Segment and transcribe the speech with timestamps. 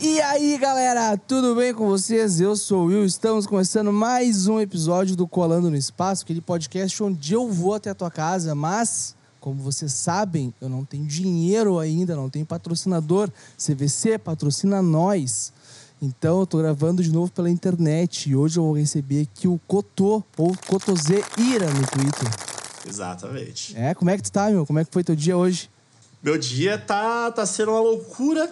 [0.00, 2.40] E aí, galera, tudo bem com vocês?
[2.40, 7.02] Eu sou o Will, estamos começando mais um episódio do Colando no Espaço, aquele podcast
[7.02, 11.80] onde eu vou até a tua casa, mas, como vocês sabem, eu não tenho dinheiro
[11.80, 13.28] ainda, não tenho patrocinador.
[13.56, 15.52] CVC patrocina nós.
[16.00, 19.60] Então, eu tô gravando de novo pela internet e hoje eu vou receber aqui o
[19.66, 22.28] Cotô, ou Cotozê Ira no Twitter.
[22.86, 23.76] Exatamente.
[23.76, 24.64] É, como é que tu tá, meu?
[24.64, 25.68] Como é que foi teu dia hoje?
[26.22, 28.48] Meu dia tá, tá sendo uma loucura.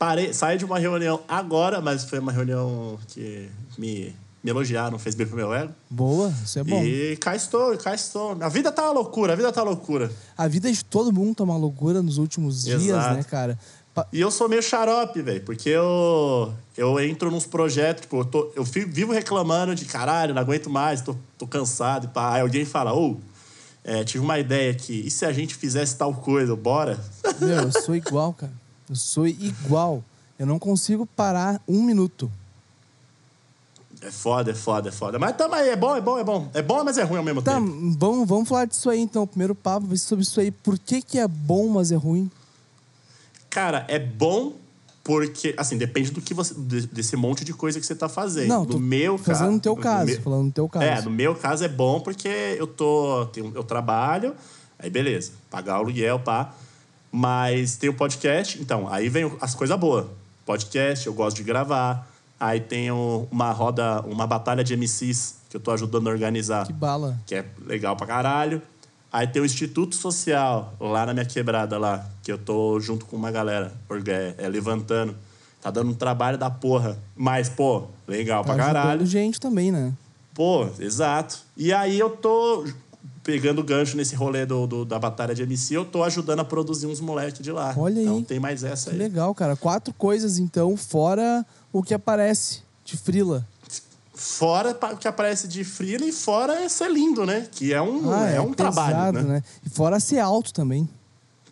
[0.00, 5.14] Parei, saí de uma reunião agora, mas foi uma reunião que me, me elogiaram, fez
[5.14, 5.74] bem pro meu ego.
[5.90, 6.82] Boa, isso é bom.
[6.82, 8.34] E cá estou, cá estou.
[8.40, 10.10] A vida tá uma loucura, a vida tá uma loucura.
[10.38, 13.14] A vida de todo mundo tá uma loucura nos últimos dias, Exato.
[13.14, 13.58] né, cara?
[13.94, 18.24] Pa- E eu sou meio xarope, velho, porque eu, eu entro nos projetos, tipo, eu,
[18.24, 22.04] tô, eu vivo reclamando de caralho, não aguento mais, tô, tô cansado.
[22.06, 22.36] E pá.
[22.36, 23.18] Aí alguém fala, ô,
[23.84, 26.98] é, tive uma ideia aqui, e se a gente fizesse tal coisa, bora?
[27.38, 28.59] Meu, eu sou igual, cara.
[28.90, 30.02] Eu sou igual.
[30.38, 32.30] Eu não consigo parar um minuto.
[34.02, 35.18] É foda, é foda, é foda.
[35.18, 36.50] Mas tamo aí, é bom, é bom, é bom.
[36.54, 37.70] É bom, mas é ruim ao mesmo Tá, tempo.
[37.98, 39.22] vamos, vamos falar disso aí então.
[39.24, 40.50] O primeiro papo vai ser sobre isso aí.
[40.50, 42.30] Por que, que é bom, mas é ruim?
[43.50, 44.54] Cara, é bom
[45.04, 46.54] porque, assim, depende do que você.
[46.54, 48.48] de- desse monte de coisa que você tá fazendo.
[48.48, 49.52] Não, no meu fazendo caso.
[49.52, 50.06] no teu no caso.
[50.06, 50.84] meu- Falando no teu caso.
[50.86, 53.28] É, no meu caso é bom porque eu tô.
[53.54, 54.34] Eu trabalho,
[54.78, 56.54] aí beleza, pagar o aluguel, pá.
[57.12, 60.06] Mas tem o podcast, então, aí vem as coisas boas.
[60.46, 62.08] Podcast, eu gosto de gravar.
[62.38, 66.72] Aí tenho uma roda, uma batalha de MCs que eu tô ajudando a organizar Que
[66.72, 67.18] bala.
[67.26, 68.62] que é legal pra caralho.
[69.12, 73.16] Aí tem o Instituto Social, lá na minha quebrada lá, que eu tô junto com
[73.16, 73.72] uma galera,
[74.06, 75.16] é, é, levantando.
[75.60, 76.96] Tá dando um trabalho da porra.
[77.16, 79.04] Mas, pô, legal Tá pra caralho.
[79.04, 79.92] gente também, né?
[80.32, 81.40] Pô, exato.
[81.56, 82.64] E aí eu tô
[83.22, 86.86] pegando gancho nesse rolê do, do- da batalha de MC, eu tô ajudando a produzir
[86.86, 87.74] uns moleques de lá.
[87.76, 88.04] Olha aí.
[88.04, 88.98] Então tem mais essa Que aí.
[89.02, 89.56] legal, cara.
[89.56, 93.46] Quatro coisas, então, fora o que aparece de frila.
[94.14, 97.46] Fora o que aparece de freela e fora é ser lindo, né?
[97.50, 99.42] Que é um, Ah, é um trabalho, né?
[99.64, 100.86] E fora ser alto também.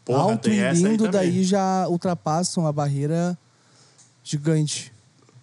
[0.05, 1.11] Porra, alto tem e essa aí lindo, também.
[1.33, 3.39] daí já ultrapassam a barreira
[4.23, 4.93] gigante.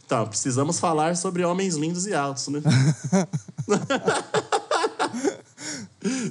[0.05, 2.61] Então, precisamos falar sobre homens lindos e altos, né?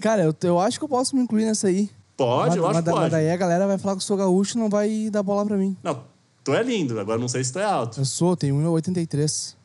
[0.01, 1.91] Cara, eu, eu acho que eu posso me incluir nessa aí.
[2.17, 3.11] Pode, mas, eu acho mas, que mas pode.
[3.11, 5.57] daí a galera vai falar que eu sou gaúcho e não vai dar bola pra
[5.57, 5.77] mim.
[5.83, 6.05] Não,
[6.45, 8.01] tu é lindo, agora não sei se tu é alto.
[8.01, 9.57] Eu sou, tenho 1,83.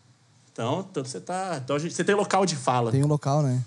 [0.51, 1.61] Então, então você tá.
[1.63, 2.91] Então gente, você tem local de fala.
[2.91, 3.63] Tem um local, né?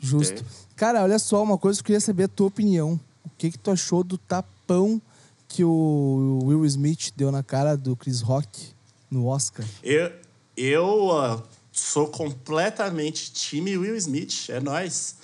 [0.00, 0.42] Justo.
[0.42, 0.44] Tem.
[0.74, 2.98] Cara, olha só, uma coisa que eu queria saber a tua opinião.
[3.24, 5.00] O que que tu achou do tapão
[5.48, 8.74] que o Will Smith deu na cara do Chris Rock
[9.10, 9.64] no Oscar?
[9.82, 10.12] Eu,
[10.56, 15.16] eu ah, sou completamente time Will Smith, é nós.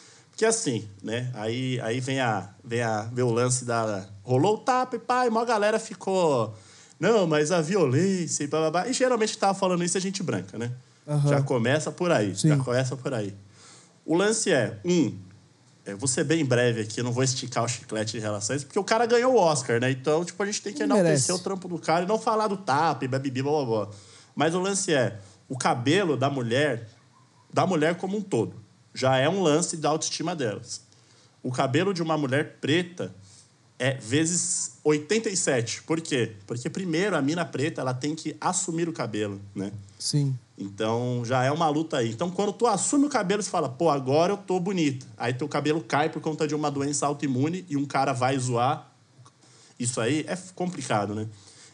[0.43, 1.31] Porque assim, né?
[1.35, 4.09] Aí, aí vem, a, vem, a, vem o lance da.
[4.25, 6.53] Rolou o tapa e pá, e uma galera ficou.
[6.99, 8.89] Não, mas a violência e blá, blá, blá.
[8.89, 10.73] E geralmente que tava falando isso é gente branca, né?
[11.07, 11.29] Aham.
[11.29, 12.35] Já começa por aí.
[12.35, 12.49] Sim.
[12.49, 13.33] Já começa por aí.
[14.05, 15.17] O lance é, um,
[15.87, 18.85] eu vou ser bem breve aqui, não vou esticar o chiclete de relações, porque o
[18.85, 19.93] cara ganhou o Oscar, né?
[19.93, 21.33] Então, tipo, a gente tem que Ele enaltecer merece.
[21.33, 23.89] o trampo do cara e não falar do tapa e babibi, blá, blá, blá.
[24.35, 26.89] Mas o lance é, o cabelo da mulher,
[27.55, 28.61] da mulher como um todo,
[28.95, 30.83] já é um lance da autoestima delas.
[31.43, 33.13] O cabelo de uma mulher preta
[33.79, 35.83] é vezes 87.
[35.83, 36.37] Por quê?
[36.47, 39.73] Porque primeiro a mina preta, ela tem que assumir o cabelo, né?
[39.99, 40.39] Sim.
[40.57, 42.11] Então já é uma luta aí.
[42.11, 45.05] Então quando tu assume o cabelo, você fala, pô, agora eu tô bonita.
[45.17, 48.89] Aí teu cabelo cai por conta de uma doença autoimune e um cara vai zoar.
[49.79, 51.27] Isso aí é complicado, né?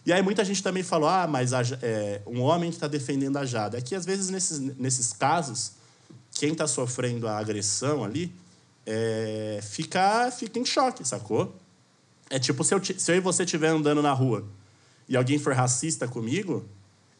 [0.06, 3.36] E aí muita gente também falou, ah, mas a é, um homem que está defendendo
[3.36, 3.76] a Jada.
[3.76, 5.72] É que às vezes nesses, nesses casos,
[6.38, 8.32] quem está sofrendo a agressão ali
[8.86, 11.52] é, fica, fica em choque, sacou?
[12.30, 14.44] É tipo se eu, se eu e você estiver andando na rua
[15.08, 16.64] e alguém for racista comigo,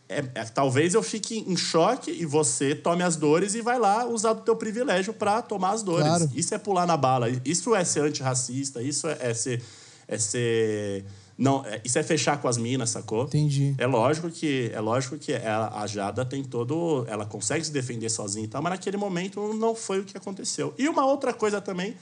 [0.09, 4.07] é, é- talvez eu fique em choque e você tome as dores e vai lá
[4.07, 6.07] usar do teu privilégio para tomar as dores.
[6.07, 6.31] Claro.
[6.33, 7.27] Isso é pular na bala.
[7.45, 8.81] Isso é ser antirracista.
[8.81, 9.63] Isso é, é ser...
[10.07, 11.05] É ser
[11.39, 13.25] não, é- isso é fechar com as minas, sacou?
[13.25, 13.75] Entendi.
[13.79, 18.11] É lógico que é lógico que ela, a Jada tem todo, ela consegue se defender
[18.11, 20.75] sozinha e tal, mas naquele momento não foi o que aconteceu.
[20.77, 21.95] E uma outra coisa também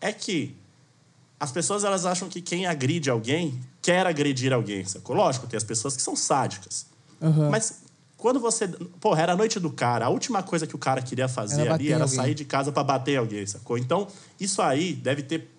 [0.00, 0.54] é que
[1.40, 5.16] as pessoas elas acham que quem agride alguém quer agredir alguém, sacou?
[5.16, 6.86] Lógico, tem as pessoas que são sádicas.
[7.22, 7.50] Aham.
[7.50, 7.82] Mas
[8.16, 8.66] Quando você.
[9.00, 10.06] Porra, era a noite do cara.
[10.06, 12.16] A última coisa que o cara queria fazer Era ali era alguém.
[12.16, 13.76] sair de casa pra bater alguém, sacou?
[13.76, 14.08] Então,
[14.40, 15.50] isso aí deve ter.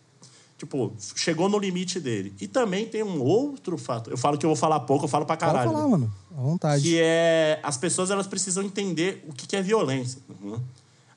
[0.65, 2.33] Tipo, chegou no limite dele.
[2.41, 4.09] E também tem um outro fato.
[4.09, 5.71] Eu falo que eu vou falar pouco, eu falo pra Pode caralho.
[5.71, 5.89] falar, né?
[5.89, 6.13] mano.
[6.37, 6.83] À vontade.
[6.83, 7.59] Que é.
[7.63, 10.19] As pessoas elas precisam entender o que que é violência.
[10.29, 10.59] uhum.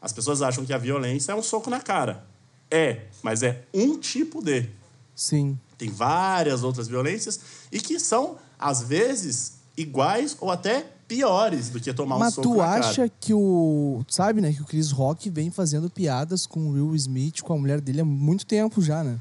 [0.01, 2.25] As pessoas acham que a violência é um soco na cara.
[2.71, 4.69] É, mas é um tipo de.
[5.15, 5.59] Sim.
[5.77, 7.41] Tem várias outras violências
[7.73, 12.49] e que são, às vezes, iguais ou até piores do que tomar um Mas soco
[12.49, 12.87] tu na cara.
[12.89, 14.05] acha que o.
[14.07, 14.53] tu Sabe, né?
[14.53, 18.03] Que o Chris Rock vem fazendo piadas com o Will Smith, com a mulher dele
[18.03, 19.19] há muito tempo já, né?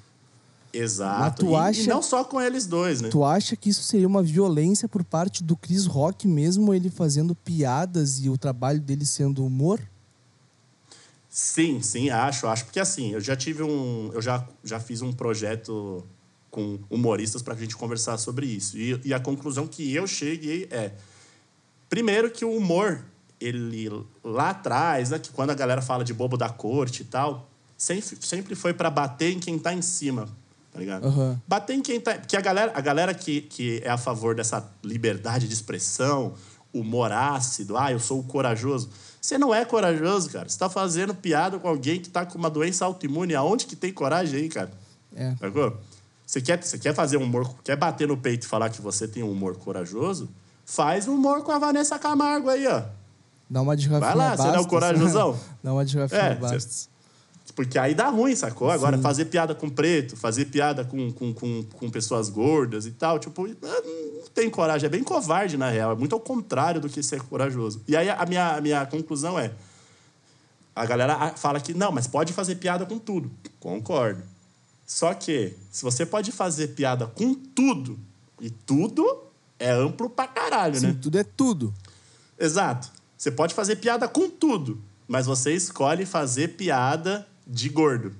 [0.73, 1.19] Exato.
[1.19, 3.09] Mas tu e, acha- e não só com eles dois, né?
[3.09, 7.33] Tu acha que isso seria uma violência por parte do Chris Rock, mesmo ele fazendo
[7.33, 9.79] piadas e o trabalho dele sendo humor?
[11.29, 12.65] Sim, sim, acho, acho.
[12.65, 14.09] Porque assim, eu já tive um.
[14.13, 16.03] Eu já, já fiz um projeto
[16.49, 18.77] com humoristas para a gente conversar sobre isso.
[18.77, 20.93] E, e a conclusão que eu cheguei é.
[21.89, 23.05] Primeiro que o humor,
[23.39, 23.89] ele
[24.23, 27.47] lá atrás, né, que quando a galera fala de bobo da corte e tal,
[27.77, 30.27] sempre, sempre foi para bater em quem tá em cima,
[30.77, 31.07] tá ligado?
[31.07, 31.41] Aham.
[31.47, 32.13] Bater em quem tá.
[32.13, 36.35] Porque a galera, a galera que, que é a favor dessa liberdade de expressão,
[36.71, 38.89] humor ácido, ah, eu sou o corajoso.
[39.19, 40.47] Você não é corajoso, cara.
[40.47, 43.33] Você tá fazendo piada com alguém que tá com uma doença autoimune.
[43.33, 44.71] Aonde que tem coragem aí, cara?
[45.15, 45.35] É.
[45.37, 45.75] Sacou?
[46.25, 49.07] Você quer, você quer fazer um humor, quer bater no peito e falar que você
[49.07, 50.29] tem um humor corajoso?
[50.63, 52.83] Faz um humor com a Vanessa Camargo aí, ó.
[53.49, 55.39] Dá uma de Rafinha Vai lá, você não é o corajosão?
[55.63, 56.89] Dá uma de Rafinha É, Bastos.
[57.55, 58.69] Porque aí dá ruim, sacou?
[58.69, 59.03] Agora, Sim.
[59.03, 63.47] fazer piada com preto, fazer piada com, com, com, com pessoas gordas e tal, tipo,
[63.47, 64.85] não tem coragem.
[64.85, 65.93] É bem covarde, na real.
[65.93, 67.81] É muito ao contrário do que ser corajoso.
[67.87, 69.51] E aí a minha, a minha conclusão é:
[70.75, 73.31] a galera fala que não, mas pode fazer piada com tudo.
[73.59, 74.23] Concordo.
[74.85, 77.99] Só que, se você pode fazer piada com tudo,
[78.39, 79.23] e tudo
[79.59, 80.97] é amplo pra caralho, Sim, né?
[81.01, 81.73] tudo é tudo.
[82.39, 82.91] Exato.
[83.17, 88.13] Você pode fazer piada com tudo, mas você escolhe fazer piada de gordo.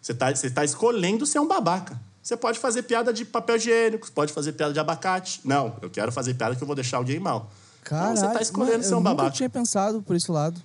[0.00, 1.98] Você tá, você tá escolhendo ser um babaca.
[2.22, 5.40] Você pode fazer piada de papel higiênico, pode fazer piada de abacate.
[5.44, 7.50] Não, eu quero fazer piada que eu vou deixar alguém mal.
[7.82, 9.30] Caralho, Então, você tá escolhendo mano, ser um eu nunca babaca.
[9.36, 10.60] tinha pensado por esse lado.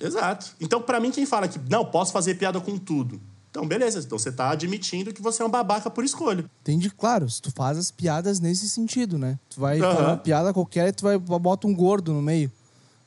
[0.00, 0.52] Exato.
[0.60, 3.20] Então, pra mim, quem fala que não, posso fazer piada com tudo.
[3.50, 4.00] Então, beleza.
[4.00, 6.44] Então, você tá admitindo que você é um babaca por escolha.
[6.60, 9.38] Entendi, claro, se tu faz as piadas nesse sentido, né?
[9.50, 9.90] Tu vai Aham.
[9.90, 12.50] fazer uma piada qualquer e tu vai bota um gordo no meio.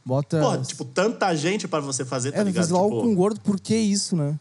[0.04, 0.40] Bota.
[0.40, 2.64] Porra, tipo, tanta gente pra você fazer, tá é, ligado?
[2.64, 4.40] fazer logo Tipo, com gordo, por que isso, né?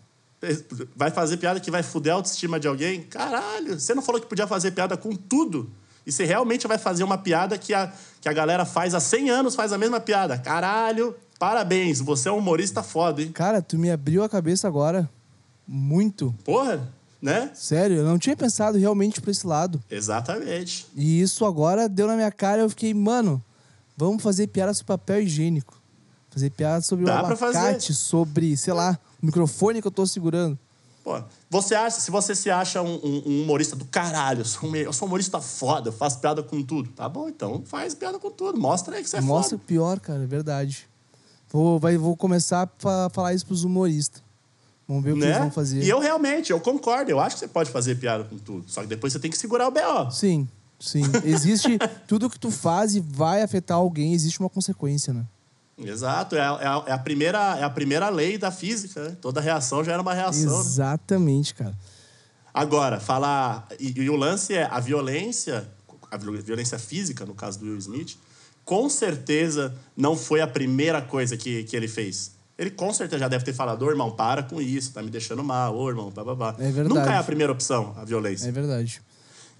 [0.96, 3.02] Vai fazer piada que vai fuder a autoestima de alguém?
[3.02, 5.70] Caralho, você não falou que podia fazer piada com tudo?
[6.06, 9.30] E você realmente vai fazer uma piada que a, que a galera faz há 100
[9.30, 10.38] anos, faz a mesma piada.
[10.38, 13.30] Caralho, parabéns, você é um humorista foda, hein?
[13.32, 15.08] Cara, tu me abriu a cabeça agora.
[15.68, 16.34] Muito.
[16.42, 16.88] Porra,
[17.20, 17.50] né?
[17.54, 19.82] Sério, eu não tinha pensado realmente pra esse lado.
[19.90, 20.86] Exatamente.
[20.96, 23.44] E isso agora deu na minha cara e eu fiquei, mano,
[24.06, 25.80] vamos fazer piada sobre papel higiênico.
[26.30, 30.58] Fazer piada sobre Dá o abacate, sobre, sei lá, o microfone que eu tô segurando.
[31.02, 34.68] Pô, você acha, se você se acha um, um- um humorista do caralho, eu sou,
[34.68, 36.88] um, eu sou um humorista foda, eu faço piada com tudo.
[36.90, 38.60] Tá bom, então faz piada com tudo.
[38.60, 39.66] Mostra aí que você é Mostra o foda.
[39.66, 40.88] pior, cara, é verdade.
[41.50, 44.22] Vou, vai, vou começar a falar isso pros humoristas.
[44.86, 45.40] Vamos ver o que eles Né?
[45.40, 45.82] vão fazer.
[45.82, 48.64] E eu realmente, eu concordo, eu acho que você pode fazer piada com tudo.
[48.68, 50.10] Só que depois você tem que segurar o B.O.
[50.12, 50.48] Sim,
[50.80, 51.02] sim.
[51.24, 51.78] Existe
[52.08, 55.24] tudo que tu faz e vai afetar alguém, existe uma consequência, né?
[55.78, 59.02] Exato, é a, é a- é a primeira, é a primeira lei da física.
[59.08, 59.16] Né?
[59.20, 60.52] Toda reação já era uma reação.
[60.52, 60.60] né?
[60.60, 61.74] Exatamente, cara.
[62.52, 63.66] Agora, falar.
[63.78, 65.66] E, e o lance é a violência,
[66.10, 68.16] a viol- violência física, no caso do Will Smith,
[68.64, 72.32] com certeza não foi a primeira coisa que, que ele fez.
[72.58, 75.42] Ele com certeza já deve ter falado, ô irmão, para com isso, tá me deixando
[75.42, 76.54] mal, ô irmão, bababá.
[76.58, 76.88] É verdade.
[76.90, 78.48] Nunca é a primeira opção, a violência.
[78.48, 79.00] É verdade.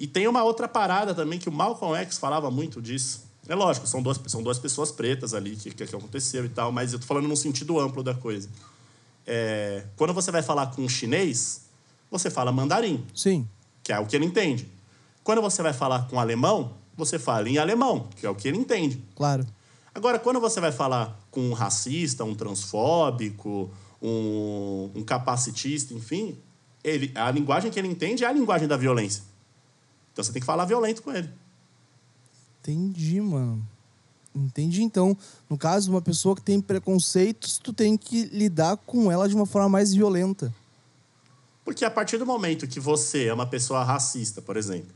[0.01, 3.29] E tem uma outra parada também que o Malcolm X falava muito disso.
[3.47, 6.73] É lógico, são duas, são duas pessoas pretas ali que, que, que aconteceu e tal,
[6.73, 8.49] mas eu tô falando num sentido amplo da coisa.
[9.27, 11.67] É, quando você vai falar com um chinês,
[12.11, 13.47] você fala mandarim, Sim,
[13.83, 14.67] que é o que ele entende.
[15.23, 18.49] Quando você vai falar com um alemão, você fala em alemão, que é o que
[18.49, 19.05] ele entende.
[19.15, 19.47] claro.
[19.95, 26.39] Agora, quando você vai falar com um racista, um transfóbico, um, um capacitista, enfim,
[26.83, 29.30] ele, a linguagem que ele entende é a linguagem da violência.
[30.13, 31.29] Então você tem que falar violento com ele.
[32.61, 33.67] Entendi, mano.
[34.35, 34.83] Entendi.
[34.83, 35.17] Então,
[35.49, 39.47] no caso, uma pessoa que tem preconceitos, tu tem que lidar com ela de uma
[39.47, 40.55] forma mais violenta.
[41.65, 44.93] Porque a partir do momento que você é uma pessoa racista, por exemplo,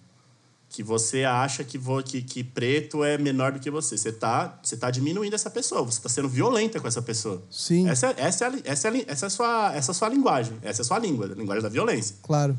[0.69, 4.59] que você acha que, vo, que, que preto é menor do que você, você está
[4.63, 7.43] você tá diminuindo essa pessoa, você está sendo violenta com essa pessoa.
[7.51, 7.89] Sim.
[7.89, 9.93] Essa, é- essa, é, a li- essa, é, a essa, é a sua, essa é
[9.93, 12.17] a sua linguagem, essa é a sua língua, a linguagem da violência.
[12.23, 12.59] Claro.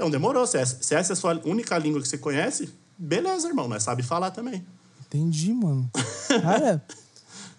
[0.00, 3.46] Então demorou, se essa, se essa é a sua única língua que você conhece, beleza,
[3.48, 4.64] irmão, nós sabe falar também.
[5.06, 5.90] Entendi, mano.
[6.40, 6.82] Cara,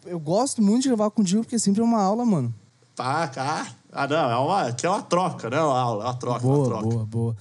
[0.08, 2.52] eu gosto muito de gravar contigo porque sempre é uma aula, mano.
[2.96, 3.68] Pá, cá.
[3.92, 6.40] Ah, não, é uma, aqui é uma troca, não é uma aula, é uma troca,
[6.40, 6.88] Boa, uma troca.
[6.88, 7.36] boa, boa.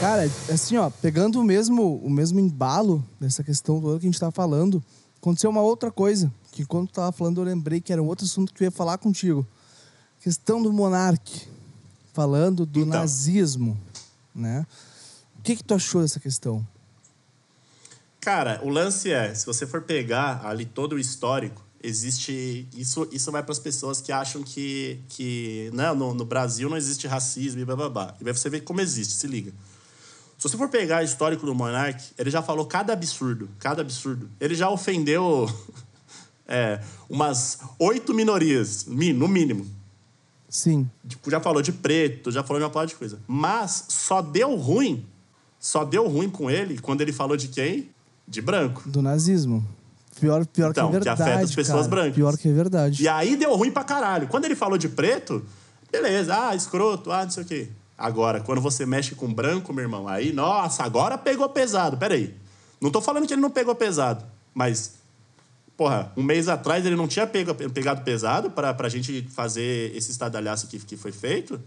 [0.00, 4.20] Cara, assim, ó, pegando o mesmo, o mesmo embalo dessa questão toda que a gente
[4.20, 4.84] tá falando,
[5.16, 8.26] aconteceu uma outra coisa, que enquanto tu tava falando eu lembrei que era um outro
[8.26, 9.46] assunto que eu ia falar contigo.
[10.20, 11.46] Questão do monarque,
[12.12, 13.00] falando do Então.
[13.00, 13.78] nazismo,
[14.34, 14.66] né?
[15.38, 16.66] O que que tu achou dessa questão?
[18.20, 22.66] Cara, o lance é, se você for pegar ali todo o histórico, existe.
[22.74, 26.76] Isso, isso vai para as pessoas que acham que, que não, no, no Brasil não
[26.76, 28.14] existe racismo e bababá.
[28.20, 29.52] E aí você vê como existe, se liga.
[30.38, 34.30] Se você for pegar o histórico do Monark, ele já falou cada absurdo, cada absurdo.
[34.40, 35.48] Ele já ofendeu
[36.48, 39.66] é, umas oito minorias, mi- no mínimo.
[40.56, 43.18] Sim, Tipo, já falou de preto, já falou de uma parte de coisa.
[43.26, 45.04] Mas só deu ruim,
[45.58, 47.90] só deu ruim com ele quando ele falou de quem?
[48.26, 48.88] De branco.
[48.88, 49.66] do nazismo.
[50.20, 51.90] Pior, pior Então, que é que verdade, afeta as pessoas cara.
[51.90, 52.14] brancas.
[52.14, 53.02] Pior que é verdade.
[53.02, 54.28] E aí deu ruim pra caralho.
[54.28, 55.44] Quando ele falou de preto,
[55.90, 57.68] beleza, ah, escroto, ah, não sei o quê.
[57.98, 61.96] Agora, quando você mexe com branco, meu irmão, aí, nossa, agora pegou pesado.
[61.96, 62.32] Peraí.
[62.80, 64.94] Não tô falando que ele não pegou pesado, mas,
[65.76, 70.10] porra, um mês atrás ele não tinha pego, pegado pesado pra, pra gente fazer esse
[70.10, 71.60] estadalhaço que, que foi feito?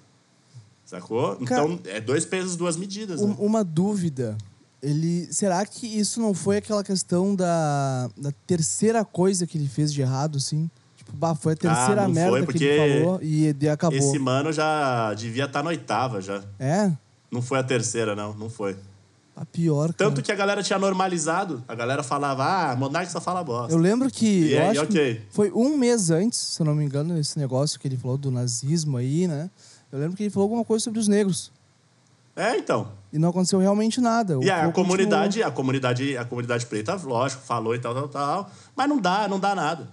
[0.85, 1.37] Sacou?
[1.41, 3.21] Então, é dois pesos, duas medidas.
[3.21, 3.35] Um- né?
[3.39, 4.37] uma dúvida.
[4.81, 9.91] Ele, será que isso não foi aquela questão da, da terceira coisa que ele fez
[9.91, 10.69] de errado, assim?
[10.95, 13.97] Tipo, bah, foi a terceira Ah, merda foi, que ele falou e, e acabou.
[13.97, 16.43] Esse mano já devia estar na oitava já.
[16.59, 16.91] É?
[17.29, 18.33] Não foi a terceira, não.
[18.33, 18.77] Não foi.
[19.39, 20.09] A pior, cara.
[20.09, 21.63] Tanto que a galera tinha normalizado.
[21.67, 23.71] A galera falava, ah, Monark só fala bosta.
[23.71, 24.25] Eu lembro que.
[24.25, 25.15] E eu aí, acho ok.
[25.15, 28.17] que foi um mês antes, se eu não me engano, esse negócio que ele falou
[28.17, 29.51] do nazismo aí, né?
[29.91, 31.51] Eu lembro que ele falou alguma coisa sobre os negros.
[32.35, 32.91] É, então.
[33.13, 34.39] E não aconteceu realmente nada.
[34.39, 38.51] O E a comunidade, a comunidade, a comunidade preta, lógico, falou e tal, tal, tal.
[38.75, 39.87] Mas não dá, não dá nada.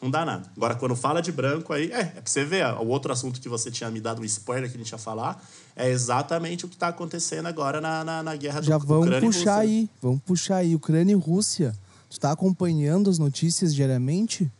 [0.00, 0.50] Não dá nada.
[0.56, 3.48] Agora, quando fala de branco aí, é, é pra você ver, o outro assunto que
[3.48, 5.42] você tinha me dado um spoiler que a gente ia falar,
[5.76, 9.28] é exatamente o que tá acontecendo agora na, na, na guerra Já do vamos Ucrânia
[9.28, 9.90] puxar aí.
[10.00, 10.74] Vamos puxar aí.
[10.74, 11.74] Ucrânia e Rússia.
[12.08, 14.50] Tu tá acompanhando as notícias diariamente?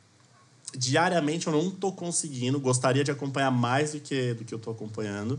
[0.77, 4.71] diariamente eu não tô conseguindo, gostaria de acompanhar mais do que, do que eu tô
[4.71, 5.39] acompanhando.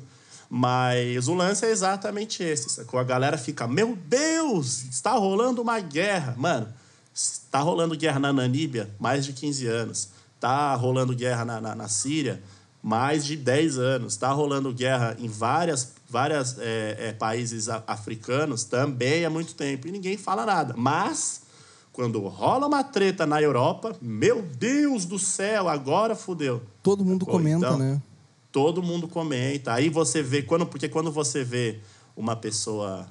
[0.49, 2.99] Mas o lance é exatamente esse, sacou?
[2.99, 6.35] A galera fica, meu Deus, está rolando uma guerra.
[6.37, 6.67] Mano,
[7.13, 10.09] está rolando guerra na Namíbia mais de 15 anos.
[10.39, 12.41] Tá rolando guerra na, na, na Síria
[12.81, 14.13] mais de 10 anos.
[14.13, 19.87] Está rolando guerra em várias, várias é, é, países africanos também há muito tempo.
[19.87, 20.73] E ninguém fala nada.
[20.75, 21.41] Mas
[21.93, 26.61] quando rola uma treta na Europa, meu Deus do céu, agora fudeu.
[26.81, 28.01] Todo mundo Pô, comenta, então, né?
[28.51, 29.73] Todo mundo comenta.
[29.73, 31.79] Aí você vê, quando, porque quando você vê
[32.15, 33.07] uma pessoa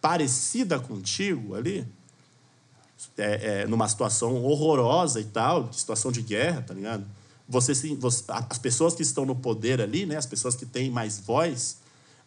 [0.00, 1.86] parecida contigo ali,
[3.18, 7.04] é, é, numa situação horrorosa e tal, situação de guerra, tá ligado?
[7.48, 10.90] Você, se- você- as pessoas que estão no poder ali, né, as pessoas que têm
[10.90, 11.78] mais voz,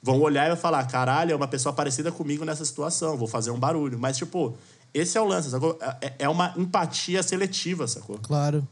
[0.02, 3.52] vão olhar e vão falar: caralho, é uma pessoa parecida comigo nessa situação, vou fazer
[3.52, 3.98] um barulho.
[3.98, 4.54] Mas, tipo,
[4.94, 5.78] esse é o lance, sacou?
[6.02, 8.18] É, é uma empatia seletiva, sacou?
[8.22, 8.68] Claro.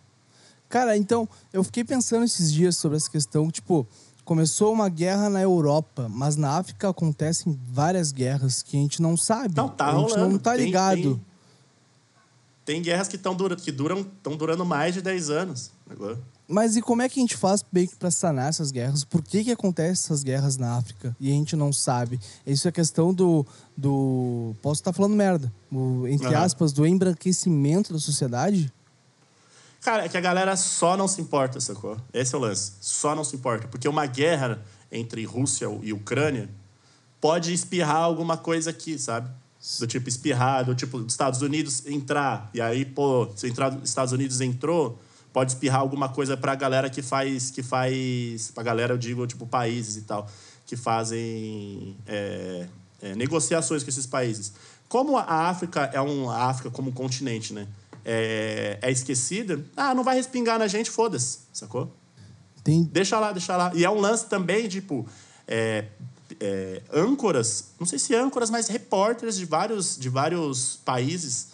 [0.70, 3.86] Cara, então, eu fiquei pensando esses dias sobre essa questão, tipo,
[4.24, 9.17] começou uma guerra na Europa, mas na África acontecem várias guerras que a gente não
[9.17, 9.53] sabe.
[9.55, 10.29] Não, tá a gente rolando.
[10.31, 10.96] não tá ligado.
[10.96, 11.25] Tem, tem
[12.80, 15.72] guerras que, tão dura, que duram estão durando mais de 10 anos.
[15.90, 16.20] Agora.
[16.48, 19.04] Mas e como é que a gente faz meio que pra sanar essas guerras?
[19.04, 22.20] Por que que acontecem essas guerras na África e a gente não sabe?
[22.46, 23.44] Isso é questão do...
[23.75, 25.51] do posso estar falando merda.
[25.72, 26.46] O, entre Aham.
[26.46, 28.72] aspas, do embranquecimento da sociedade?
[29.82, 31.98] Cara, é que a galera só não se importa, sacou?
[32.13, 32.74] Esse é o lance.
[32.80, 33.68] Só não se importa.
[33.68, 34.62] Porque uma guerra
[34.92, 36.48] entre Rússia e Ucrânia
[37.20, 39.30] pode espirrar alguma coisa aqui, sabe?
[39.80, 42.50] Do tipo espirrar, do tipo dos Estados Unidos entrar.
[42.53, 45.00] E aí, pô, se entrar, os Estados Unidos entrou,
[45.32, 47.51] pode espirrar alguma coisa pra galera que faz.
[47.51, 48.51] que faz.
[48.51, 50.27] Pra galera, eu digo, tipo, países e tal,
[50.65, 52.68] que fazem é,
[53.01, 54.51] é, negociações com esses países.
[54.89, 56.30] Como a África é um.
[56.30, 57.68] A África como um continente, né?
[58.03, 61.96] É, é esquecida, ah, não vai respingar na gente, foda-se, sacou?
[62.63, 63.72] Tem, Deixa lá, deixa lá.
[63.75, 65.06] E é um lance também, tipo,
[65.48, 65.86] é,
[66.41, 71.50] é, âncoras, não sei se âncoras, mas repórteres de vários, de vários países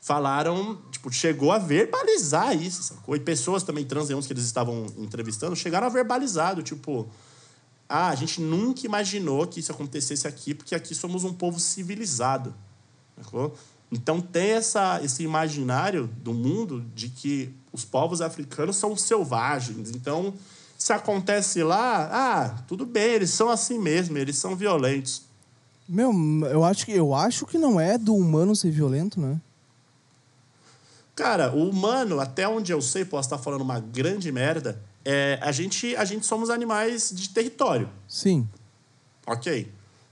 [0.00, 3.14] falaram, tipo, chegou a verbalizar isso, sacou?
[3.14, 7.08] E pessoas também transeuntes que eles estavam entrevistando chegaram a verbalizar, do tipo,
[7.88, 12.52] ah, a gente nunca imaginou que isso acontecesse aqui, porque aqui somos um povo civilizado,
[13.16, 13.56] sacou?
[13.92, 19.90] Então tem essa, esse imaginário do mundo de que os povos africanos são selvagens.
[19.90, 20.34] Então,
[20.82, 25.22] se acontece lá, ah, tudo bem, eles são assim mesmo, eles são violentos.
[25.88, 26.12] meu,
[26.50, 29.40] eu acho, que, eu acho que não é do humano ser violento, né?
[31.14, 35.52] Cara, o humano, até onde eu sei, posso estar falando uma grande merda, é, a,
[35.52, 37.88] gente, a gente somos animais de território.
[38.08, 38.48] Sim.
[39.24, 39.70] Ok.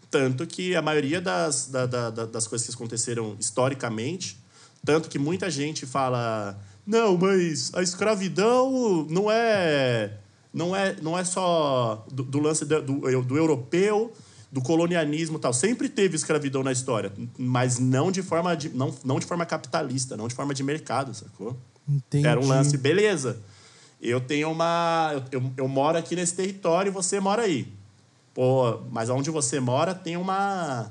[0.08, 4.38] Tanto que a maioria das, da, da, das coisas que aconteceram historicamente,
[4.84, 10.12] tanto que muita gente fala, não, mas a escravidão não é
[10.52, 14.12] não é, não é só do, do lance do, do, do europeu
[14.50, 15.52] do colonialismo e tal.
[15.52, 20.16] Sempre teve escravidão na história, mas não de forma de, não, não de forma capitalista,
[20.16, 21.56] não de forma de mercado, sacou?
[21.88, 22.26] Entendi.
[22.26, 23.38] Era um lance, beleza.
[24.00, 25.10] Eu tenho uma.
[25.12, 27.72] Eu, eu, eu moro aqui nesse território e você mora aí.
[28.32, 30.90] Pô, mas onde você mora tem uma.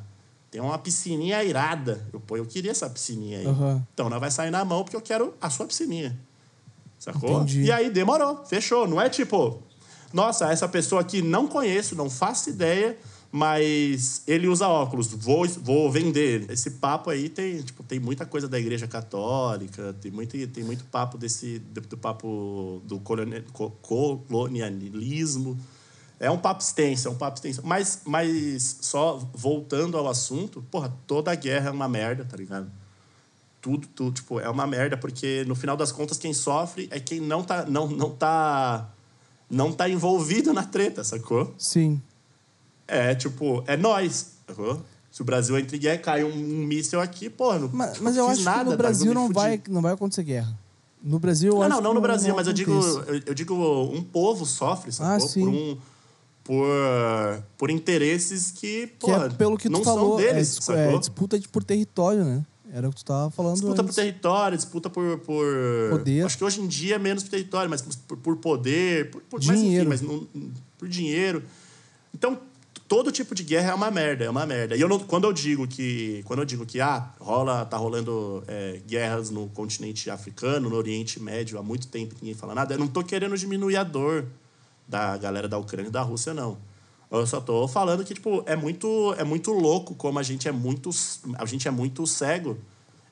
[0.51, 2.07] Tem uma piscininha irada.
[2.11, 3.45] Eu, pô, eu queria essa piscininha aí.
[3.45, 3.83] Uhum.
[3.93, 6.17] Então não vai sair na mão porque eu quero a sua piscininha.
[6.99, 7.37] Sacou?
[7.37, 7.63] Entendi.
[7.63, 8.87] E aí demorou, fechou.
[8.87, 9.63] Não é tipo,
[10.13, 12.97] nossa, essa pessoa aqui não conheço, não faço ideia
[13.31, 16.53] mas ele usa óculos, vou, vou vender ele.
[16.53, 20.83] Esse papo aí tem, tipo, tem muita coisa da igreja católica, tem muito, tem muito
[20.85, 25.57] papo desse do, do papo do colonialismo.
[26.19, 27.61] É um papo extenso, é um papo extenso.
[27.63, 32.69] Mas, mas só voltando ao assunto, porra, toda guerra é uma merda, tá ligado?
[33.61, 37.19] Tudo, tudo, tipo, é uma merda, porque no final das contas quem sofre é quem
[37.19, 38.89] não tá, não, não tá,
[39.49, 41.53] não tá envolvido na treta, sacou?
[41.57, 42.01] Sim.
[42.87, 44.37] É, tipo, é nós.
[45.11, 48.15] Se o Brasil entra em guerra, cai um, um míssil aqui, pô, não Mas, mas
[48.15, 50.57] eu acho nada, que no Brasil não, vai, não vai acontecer guerra.
[51.01, 53.33] No Brasil, eu não, acho não, não no Brasil, não mas eu digo, eu, eu,
[53.33, 53.55] digo,
[53.93, 55.15] um povo sofre, sacou?
[55.15, 55.41] Ah, sim.
[55.41, 55.77] Por um
[56.49, 60.95] por, por interesses que, que é pelo que tu não falou, são deles, é, sacou?
[60.95, 62.43] É disputa de, por território, né?
[62.71, 63.95] Era o que tu tava falando Disputa antes.
[63.95, 65.45] por território, disputa por, por...
[65.91, 66.25] Poder.
[66.25, 69.39] Acho que hoje em dia é menos por território, mas por, por poder, por, por
[69.39, 69.89] dinheiro.
[69.89, 71.43] Mas, enfim, mas não, por dinheiro.
[72.13, 72.39] Então,
[72.87, 74.75] todo tipo de guerra é uma merda, é uma merda.
[74.75, 78.43] E eu não, quando eu digo que quando eu digo que ah, rola, tá rolando
[78.47, 82.79] é, guerras no continente africano, no Oriente Médio há muito tempo ninguém fala nada, eu
[82.79, 84.25] não tô querendo diminuir a dor
[84.87, 86.57] da galera da Ucrânia e da Rússia não.
[87.11, 90.51] Eu só tô falando que tipo é muito é muito louco como a gente é
[90.51, 90.89] muito
[91.37, 92.57] a gente é muito cego.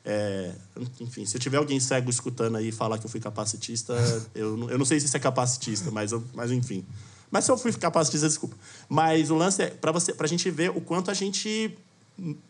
[0.10, 0.54] É,
[1.02, 3.94] enfim, se tiver alguém cego escutando aí falar que eu fui capacitista,
[4.34, 6.86] eu, eu não sei se isso é capacitista, mas, eu, mas enfim.
[7.30, 8.56] Mas se eu fui capacitista, desculpa.
[8.88, 11.78] Mas o lance é para você, pra gente ver o quanto a gente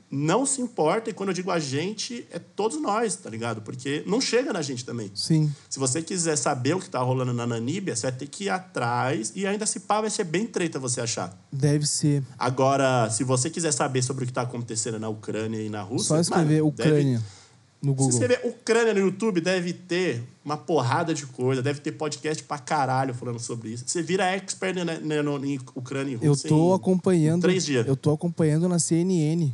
[0.09, 3.61] não se importa, e quando eu digo a gente, é todos nós, tá ligado?
[3.61, 5.11] Porque não chega na gente também.
[5.13, 5.53] Sim.
[5.69, 8.49] Se você quiser saber o que tá rolando na Namíbia, você vai ter que ir
[8.49, 11.37] atrás e ainda se pá, vai ser bem treta você achar.
[11.51, 12.23] Deve ser.
[12.39, 16.07] Agora, se você quiser saber sobre o que tá acontecendo na Ucrânia e na Rússia.
[16.07, 17.17] Só escrever mano, Ucrânia.
[17.17, 17.36] Deve...
[17.81, 18.11] No Google.
[18.11, 22.43] Se você ver Ucrânia no YouTube, deve ter uma porrada de coisa, deve ter podcast
[22.43, 23.83] pra caralho falando sobre isso.
[23.85, 26.47] Você vira expert né, né, no, em Ucrânia e Rússia.
[26.47, 27.37] Eu tô em, acompanhando.
[27.39, 27.87] Em três dias.
[27.87, 29.53] Eu tô acompanhando na CNN.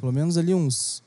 [0.00, 1.02] Pelo menos ali uns.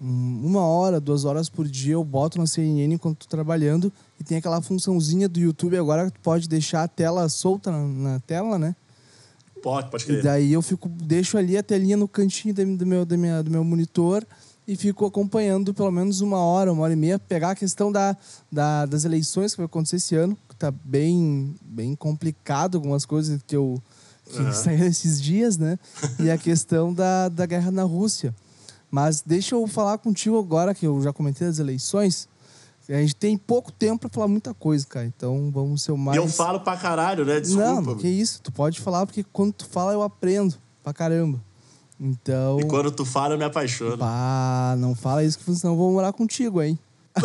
[0.00, 3.92] Um, uma hora, duas horas por dia eu boto na CNN enquanto tô trabalhando.
[4.20, 7.86] E tem aquela funçãozinha do YouTube agora que tu pode deixar a tela solta na,
[7.86, 8.76] na tela, né?
[9.60, 10.20] Pode, pode crer.
[10.20, 13.50] E daí eu fico, deixo ali a telinha no cantinho do meu, do meu, do
[13.50, 14.24] meu monitor
[14.68, 18.14] e fico acompanhando pelo menos uma hora, uma hora e meia, pegar a questão da,
[18.52, 23.40] da, das eleições que vai acontecer esse ano, que tá bem, bem complicado algumas coisas
[23.46, 23.82] que eu
[24.30, 24.52] que Uhum.
[24.52, 25.78] saíram esses dias, né?
[26.20, 28.34] E a questão da, da guerra na Rússia.
[28.90, 32.28] Mas deixa eu falar contigo agora, que eu já comentei das eleições.
[32.90, 35.06] A gente tem pouco tempo para falar muita coisa, cara.
[35.06, 36.14] Então vamos ser o mais.
[36.14, 37.40] E eu falo pra caralho, né?
[37.40, 37.80] Desculpa.
[37.80, 38.40] Não, que isso.
[38.42, 40.54] Tu pode falar, porque quando tu fala eu aprendo
[40.84, 41.42] pra caramba.
[42.00, 42.60] Então.
[42.60, 43.98] E quando tu fala, eu me apaixono.
[43.98, 46.78] Pá, não fala isso, que senão eu vou morar contigo, hein?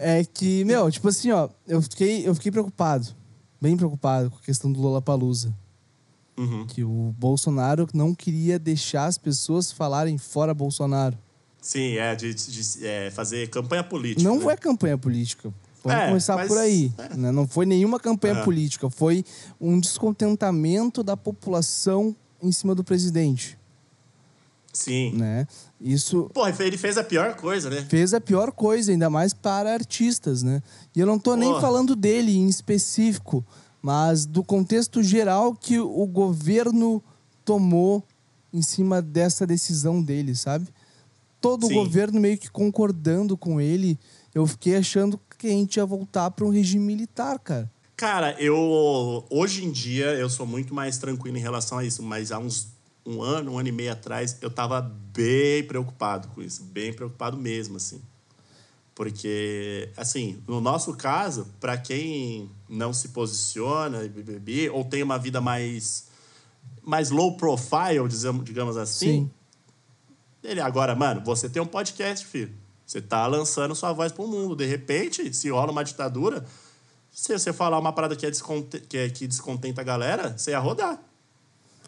[0.00, 3.06] é que, meu, tipo assim, ó, eu fiquei, eu fiquei preocupado.
[3.60, 5.54] Bem preocupado com a questão do Lollapalooza.
[6.36, 6.66] Uhum.
[6.66, 11.16] Que o Bolsonaro não queria deixar as pessoas falarem fora Bolsonaro.
[11.62, 14.22] Sim, é, de, de- é, fazer campanha política.
[14.22, 14.42] Não né?
[14.42, 15.52] foi campanha política.
[15.86, 16.92] Vamos É, começar mas- por aí.
[16.98, 17.16] é.
[17.16, 17.30] né?
[17.30, 18.44] Não foi nenhuma campanha É.
[18.44, 18.90] política.
[18.90, 19.24] Foi
[19.60, 23.56] um descontentamento da população em cima do presidente.
[24.72, 25.12] Sim.
[25.12, 25.46] Né?
[25.80, 27.86] Isso Porra, ele fez a pior coisa, né?
[27.88, 30.62] fez a pior coisa, ainda mais para artistas, né?
[30.94, 33.44] E eu não tô nem falando dele em específico,
[33.80, 37.02] mas do contexto geral que o governo
[37.44, 38.02] tomou
[38.52, 40.66] em cima dessa decisão dele, sabe?
[41.40, 41.72] Todo Sim.
[41.72, 43.98] o governo meio que concordando com ele.
[44.34, 47.70] Eu fiquei achando que a gente ia voltar para um regime militar, cara.
[47.96, 49.24] Cara, eu.
[49.30, 52.68] Hoje em dia eu sou muito mais tranquilo em relação a isso, mas há uns
[53.06, 57.36] um ano, um ano e meio atrás, eu tava bem preocupado com isso, bem preocupado
[57.36, 58.02] mesmo, assim.
[58.96, 64.00] Porque, assim, no nosso caso, para quem não se posiciona,
[64.72, 66.08] ou tem uma vida mais,
[66.82, 68.08] mais low profile,
[68.42, 69.30] digamos assim, Sim.
[70.42, 72.54] Ele, agora, mano, você tem um podcast, filho.
[72.86, 74.54] Você tá lançando sua voz pro mundo.
[74.54, 76.46] De repente, se rola uma ditadura,
[77.10, 78.80] se você falar uma parada que, é desconte...
[78.80, 79.10] que, é...
[79.10, 81.02] que descontenta a galera, você ia rodar.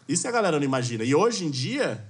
[0.07, 1.03] Isso a galera não imagina.
[1.03, 2.03] E hoje em dia,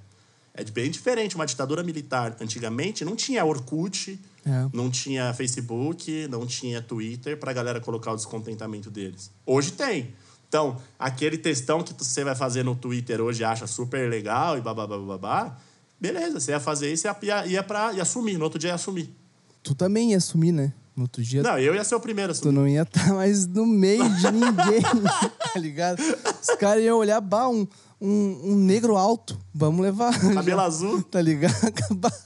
[0.53, 1.35] é bem diferente.
[1.35, 4.69] Uma ditadura militar, antigamente, não tinha Orkut, é.
[4.73, 9.29] não tinha Facebook, não tinha Twitter pra galera colocar o descontentamento deles.
[9.45, 10.15] Hoje tem.
[10.47, 14.87] Então, aquele textão que você vai fazer no Twitter hoje acha super legal e babá,
[14.87, 15.57] babá,
[15.99, 18.75] beleza, você ia fazer isso e ia, ia, pra, ia assumir, no outro dia ia
[18.75, 19.13] assumir.
[19.61, 20.73] Tu também ia assumir, né?
[20.95, 21.41] No outro dia.
[21.43, 22.53] Não, eu ia ser o primeiro a assumir.
[22.53, 24.81] Tu não ia estar tá mais no meio de ninguém,
[25.53, 25.99] tá ligado?
[26.01, 27.67] Os caras iam olhar, bah, um,
[28.01, 30.17] um, um, negro alto, vamos levar.
[30.33, 31.03] Cabelo azul.
[31.03, 31.53] Tá ligado?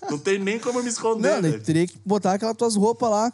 [0.10, 1.42] Não tem nem como me esconder.
[1.42, 3.34] Não, teria que botar aquelas tuas roupas lá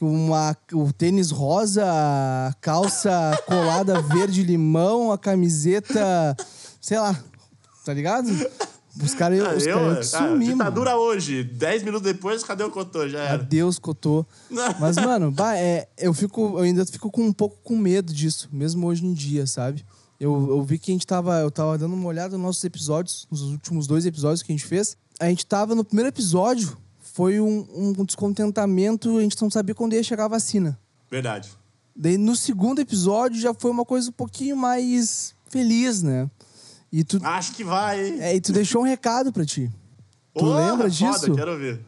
[0.00, 3.10] uma, o tênis rosa, a calça
[3.46, 6.36] colada verde limão, a camiseta,
[6.80, 7.18] sei lá,
[7.84, 8.28] tá ligado?
[9.02, 10.00] Os caras ah, os eu, cara,
[10.32, 11.02] ah, ditadura mano.
[11.02, 13.06] hoje, 10 minutos depois, cadê o Cotô?
[13.08, 13.34] Já era.
[13.34, 14.24] Adeus, Cotô.
[14.80, 18.48] Mas, mano, bah, é, eu, fico, eu ainda fico com um pouco com medo disso,
[18.50, 19.84] mesmo hoje em dia, sabe?
[20.18, 21.38] Eu, eu vi que a gente tava.
[21.40, 24.66] Eu tava dando uma olhada nos nossos episódios, nos últimos dois episódios que a gente
[24.66, 24.96] fez.
[25.20, 29.92] A gente tava no primeiro episódio, foi um, um descontentamento, a gente não sabia quando
[29.92, 30.78] ia chegar a vacina.
[31.10, 31.50] Verdade.
[31.94, 36.30] Daí no segundo episódio já foi uma coisa um pouquinho mais feliz, né?
[36.96, 38.18] E tu, Acho que vai.
[38.20, 39.70] É, e tu deixou um recado pra ti.
[40.34, 41.26] Tu oh, lembra disso?
[41.26, 41.78] Foda, quero ver.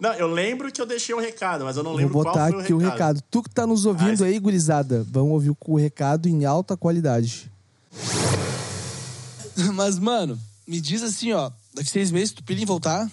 [0.00, 2.52] Não, eu lembro que eu deixei um recado, mas eu não lembro Vou botar qual
[2.52, 2.90] foi aqui o recado.
[2.90, 3.24] o recado.
[3.30, 7.52] Tu que tá nos ouvindo ah, aí, gurizada, vamos ouvir o recado em alta qualidade.
[9.74, 11.50] Mas, mano, me diz assim, ó.
[11.74, 13.10] Daqui seis meses tu pira em voltar?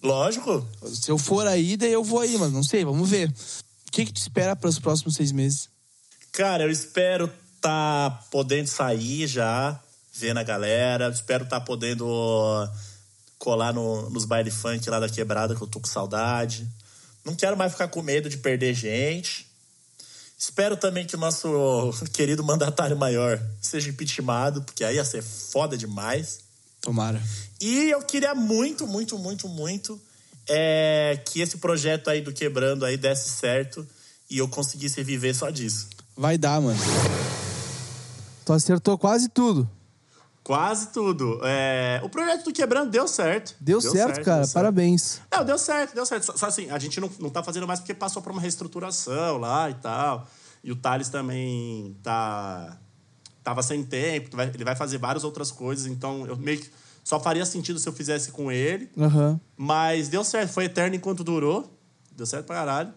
[0.00, 0.64] Lógico.
[0.94, 3.28] Se eu for aí, daí eu vou aí, mas não sei, vamos ver.
[3.28, 5.68] O que, que tu espera para os próximos seis meses?
[6.30, 7.28] Cara, eu espero
[7.60, 9.80] tá podendo sair já,
[10.12, 11.08] vendo a galera.
[11.08, 12.68] Espero tá podendo
[13.38, 16.66] colar no, nos baile funk lá da quebrada, que eu tô com saudade.
[17.24, 19.46] Não quero mais ficar com medo de perder gente.
[20.38, 25.76] Espero também que o nosso querido mandatário maior seja impeachmentado, porque aí ia ser foda
[25.76, 26.40] demais.
[26.80, 27.22] Tomara.
[27.60, 30.00] E eu queria muito, muito, muito, muito
[30.48, 33.86] é, que esse projeto aí do Quebrando aí desse certo
[34.28, 35.88] e eu conseguisse viver só disso.
[36.16, 36.80] Vai dar, mano.
[38.44, 39.68] Tu acertou quase tudo.
[40.44, 41.40] Quase tudo.
[41.44, 43.54] É, o projeto do Quebrando deu certo.
[43.60, 44.38] Deu, deu certo, certo, cara.
[44.38, 44.54] Deu certo.
[44.54, 45.20] Parabéns.
[45.30, 46.24] Não, deu certo, deu certo.
[46.24, 49.38] Só, só, assim, a gente não, não tá fazendo mais porque passou por uma reestruturação
[49.38, 50.26] lá e tal.
[50.64, 52.78] E o Thales também tá
[53.42, 56.70] tava sem tempo, ele vai fazer várias outras coisas, então eu meio que
[57.02, 58.88] só faria sentido se eu fizesse com ele.
[58.96, 59.38] Uhum.
[59.56, 61.76] Mas deu certo, foi eterno enquanto durou.
[62.16, 62.94] Deu certo pra caralho.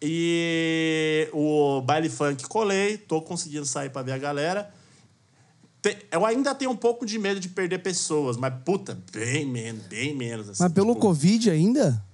[0.00, 4.72] E o baile funk colei, tô conseguindo sair pra ver a galera.
[6.10, 10.14] Eu ainda tenho um pouco de medo de perder pessoas, mas puta, bem menos, bem
[10.14, 10.48] menos.
[10.50, 11.00] Assim, mas pelo tipo...
[11.00, 12.04] Covid ainda?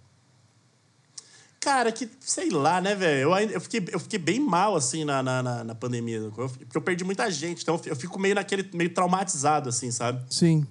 [1.61, 3.31] Cara, que sei lá, né, velho?
[3.31, 6.21] Eu, eu, fiquei, eu fiquei bem mal, assim, na, na, na pandemia.
[6.35, 7.63] Porque eu perdi muita gente.
[7.63, 10.23] Então eu fico meio naquele, meio traumatizado, assim, sabe?
[10.29, 10.67] Sim.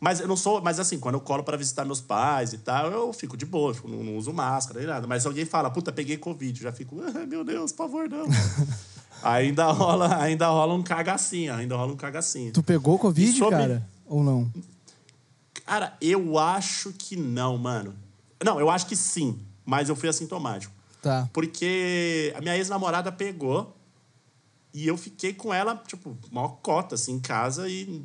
[0.00, 0.60] Mas eu não sou.
[0.62, 3.74] Mas assim, quando eu colo para visitar meus pais e tal, eu fico de boa,
[3.74, 5.06] fico, não, não, uso máscara nem nada.
[5.06, 8.08] Mas se alguém fala, puta, peguei Covid, eu já fico, ah, meu Deus, por favor,
[8.08, 8.26] não.
[9.22, 12.52] ainda rola, ainda rola um cagacinho, ainda rola um cagacinho.
[12.52, 13.58] Tu pegou Covid, sobre...
[13.58, 13.88] cara?
[14.06, 14.50] Ou não?
[15.64, 17.94] Cara, eu acho que não, mano.
[18.44, 19.38] Não, eu acho que sim
[19.70, 20.74] mas eu fui assintomático.
[21.00, 21.30] Tá.
[21.32, 23.76] Porque a minha ex-namorada pegou
[24.74, 28.04] e eu fiquei com ela, tipo, maior cota, assim, em casa e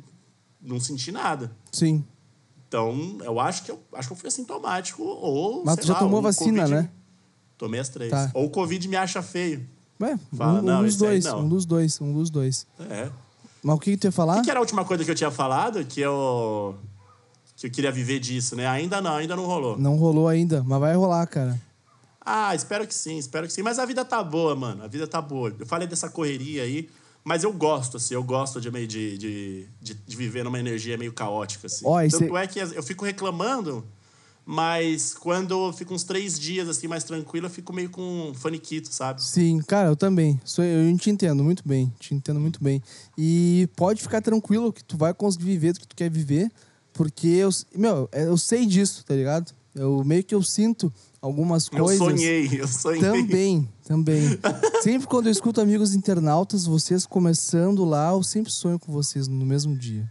[0.62, 1.50] não senti nada.
[1.72, 2.04] Sim.
[2.68, 5.64] Então, eu acho que eu, acho que eu fui assintomático ou.
[5.64, 6.90] Mas tu já lá, tomou vacina, COVID, né?
[7.58, 8.12] Tomei as três.
[8.12, 8.30] Tá.
[8.32, 9.68] Ou o Covid me acha feio.
[10.00, 12.66] Ué, Fala, um, um não, dos dois, um dos dois, um dos dois.
[12.90, 13.08] É.
[13.62, 14.34] Mas o que, que tu ia falar?
[14.34, 15.84] O que, que, era a última coisa que eu tinha falado?
[15.84, 16.76] Que eu
[17.56, 18.66] que eu queria viver disso, né?
[18.66, 19.78] Ainda não, ainda não rolou.
[19.78, 21.58] Não rolou ainda, mas vai rolar, cara.
[22.20, 23.62] Ah, espero que sim, espero que sim.
[23.62, 24.84] Mas a vida tá boa, mano.
[24.84, 25.54] A vida tá boa.
[25.58, 26.90] Eu falei dessa correria aí,
[27.24, 30.98] mas eu gosto, assim, eu gosto de meio de, de, de, de viver numa energia
[30.98, 31.84] meio caótica, assim.
[31.86, 32.36] Oh, Tanto cê...
[32.36, 33.84] é que eu fico reclamando,
[34.46, 38.34] mas quando eu fico uns três dias, assim, mais tranquilo, eu fico meio com um
[38.34, 39.22] faniquito, sabe?
[39.22, 40.40] Sim, cara, eu também.
[40.56, 42.80] Eu te entendo muito bem, te entendo muito bem.
[43.18, 46.50] E pode ficar tranquilo que tu vai conseguir viver do que tu quer viver
[46.96, 49.52] porque eu, meu, é, eu sei disso, tá ligado?
[49.74, 52.00] Eu meio que eu sinto algumas coisas.
[52.00, 53.00] Eu sonhei, eu sonhei.
[53.02, 54.22] Também, também.
[54.82, 59.44] sempre quando eu escuto amigos internautas, vocês começando lá, eu sempre sonho com vocês no
[59.44, 60.10] mesmo dia.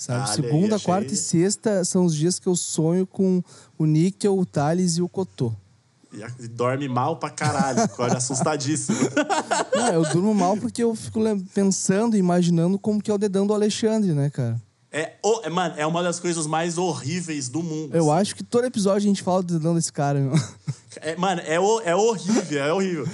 [0.00, 0.22] Sabe?
[0.22, 3.42] Ah, Segunda, aí, quarta e sexta são os dias que eu sonho com
[3.78, 5.52] o Níquel, o Thales e o Cotô.
[6.40, 8.96] E dorme mal pra caralho, acorda assustadíssimo.
[9.76, 11.20] Não, eu durmo mal porque eu fico
[11.54, 14.58] pensando, imaginando como que é o dedão do Alexandre, né, cara?
[14.90, 17.94] É, o- é, mano, é uma das coisas mais horríveis do mundo.
[17.94, 18.22] Eu assim.
[18.22, 20.32] acho que todo episódio a gente fala do dedão desse cara, meu.
[21.02, 23.08] É, mano, é, é horrível, é horrível.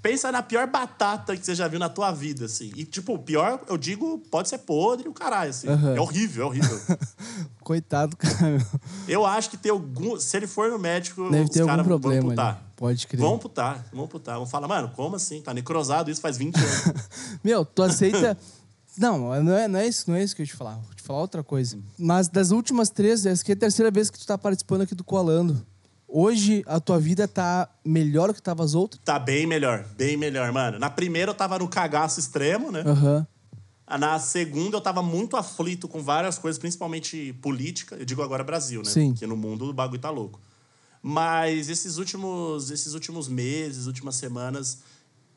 [0.00, 2.70] Pensa na pior batata que você já viu na tua vida, assim.
[2.76, 5.68] E, tipo, o pior, eu digo, pode ser podre o caralho, assim.
[5.68, 5.96] Aham.
[5.96, 6.80] É horrível, é horrível.
[7.62, 8.58] Coitado, cara,
[9.06, 10.18] eu acho que tem algum...
[10.18, 12.54] Se ele for no médico, Deve os ter algum caras vão problema putar.
[12.54, 12.64] ali.
[12.76, 13.20] Pode crer.
[13.20, 14.36] Vão putar, vão putar.
[14.36, 15.42] Vão falar, mano, como assim?
[15.42, 16.94] Tá necrosado isso faz 20 anos.
[17.42, 18.38] Meu, tu aceita.
[18.96, 20.74] Não, não é, não é isso, não é isso que eu ia te falar.
[20.74, 21.78] Vou te falar outra coisa.
[21.96, 24.92] Mas das últimas três, essa aqui é a terceira vez que tu tá participando aqui
[24.92, 25.64] do Coalando.
[26.10, 29.00] Hoje a tua vida tá melhor do que tava as outras?
[29.04, 30.78] tá bem melhor, bem melhor, mano.
[30.78, 32.82] Na primeira eu tava no cagaço extremo, né?
[32.86, 33.26] Aham.
[33.98, 37.94] Na segunda eu tava muito aflito com várias coisas, principalmente política.
[37.96, 38.90] Eu digo agora Brasil, né?
[38.90, 39.10] Sim.
[39.12, 40.40] Porque no mundo o bagulho tá louco.
[41.02, 44.78] Mas esses últimos, esses últimos meses, últimas semanas,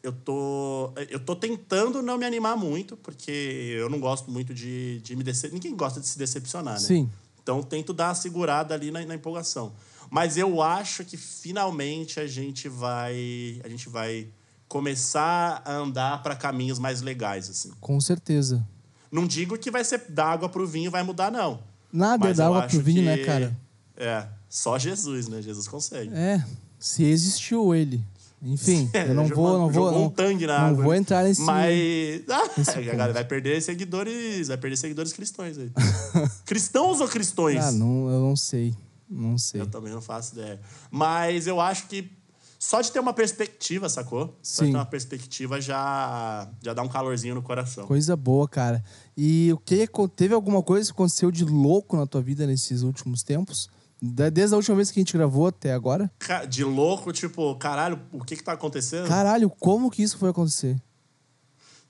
[0.01, 4.99] eu tô, eu tô tentando não me animar muito, porque eu não gosto muito de,
[5.01, 5.53] de me decep...
[5.53, 6.79] Ninguém gosta de se decepcionar, né?
[6.79, 7.09] Sim.
[7.43, 9.73] Então eu tento dar uma segurada ali na, na empolgação.
[10.13, 14.27] Mas eu acho que finalmente a gente vai, a gente vai
[14.67, 17.71] começar a andar para caminhos mais legais, assim.
[17.79, 18.65] Com certeza.
[19.11, 21.59] Não digo que vai ser da água pro vinho vai mudar, não.
[21.91, 23.57] Nada é Mas da eu água acho pro vinho, que- né, cara?
[23.97, 25.41] É, só Jesus, né?
[25.41, 26.11] Jesus consegue.
[26.13, 26.43] É,
[26.79, 28.03] se existiu ele.
[28.41, 30.83] Enfim, eu não Jogou- vou, não vou, não, um tangue na não água.
[30.83, 31.41] vou entrar nesse.
[31.41, 35.71] Mas ah, nesse a galera vai perder seguidores, vai perder seguidores cristãos aí.
[36.45, 37.63] Cristãos ou cristões?
[37.63, 38.73] Ah, não, eu não sei,
[39.11, 39.61] não sei.
[39.61, 40.59] Eu também não faço ideia.
[40.89, 42.09] Mas eu acho que
[42.57, 44.37] só de ter uma perspectiva, sacou?
[44.41, 44.71] Só de Sim.
[44.73, 47.87] ter uma perspectiva já, já dá um calorzinho no coração.
[47.87, 48.83] Coisa boa, cara.
[49.17, 53.23] E o que teve alguma coisa que aconteceu de louco na tua vida nesses últimos
[53.23, 53.67] tempos?
[53.99, 56.11] Desde a última vez que a gente gravou até agora?
[56.47, 59.07] De louco, tipo, caralho, o que que tá acontecendo?
[59.07, 60.79] Caralho, como que isso foi acontecer?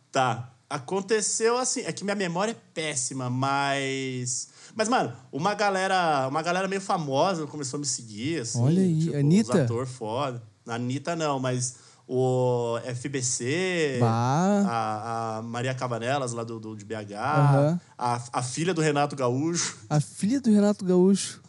[0.09, 0.53] Tá.
[0.69, 4.47] Aconteceu assim, é que minha memória é péssima, mas.
[4.75, 8.61] Mas, mano, uma galera, uma galera meio famosa começou a me seguir, assim.
[8.61, 9.63] Olha aí, tipo, Anitta?
[9.63, 10.41] Ator foda.
[10.67, 11.75] A Anitta não, mas
[12.07, 14.63] o FBC, Bah.
[14.67, 17.79] a, a Maria Cavanelas, lá do, do, de BH, Aham.
[17.97, 21.41] a, a filha do Renato Gaúcho, A filha do Renato Gaúcho.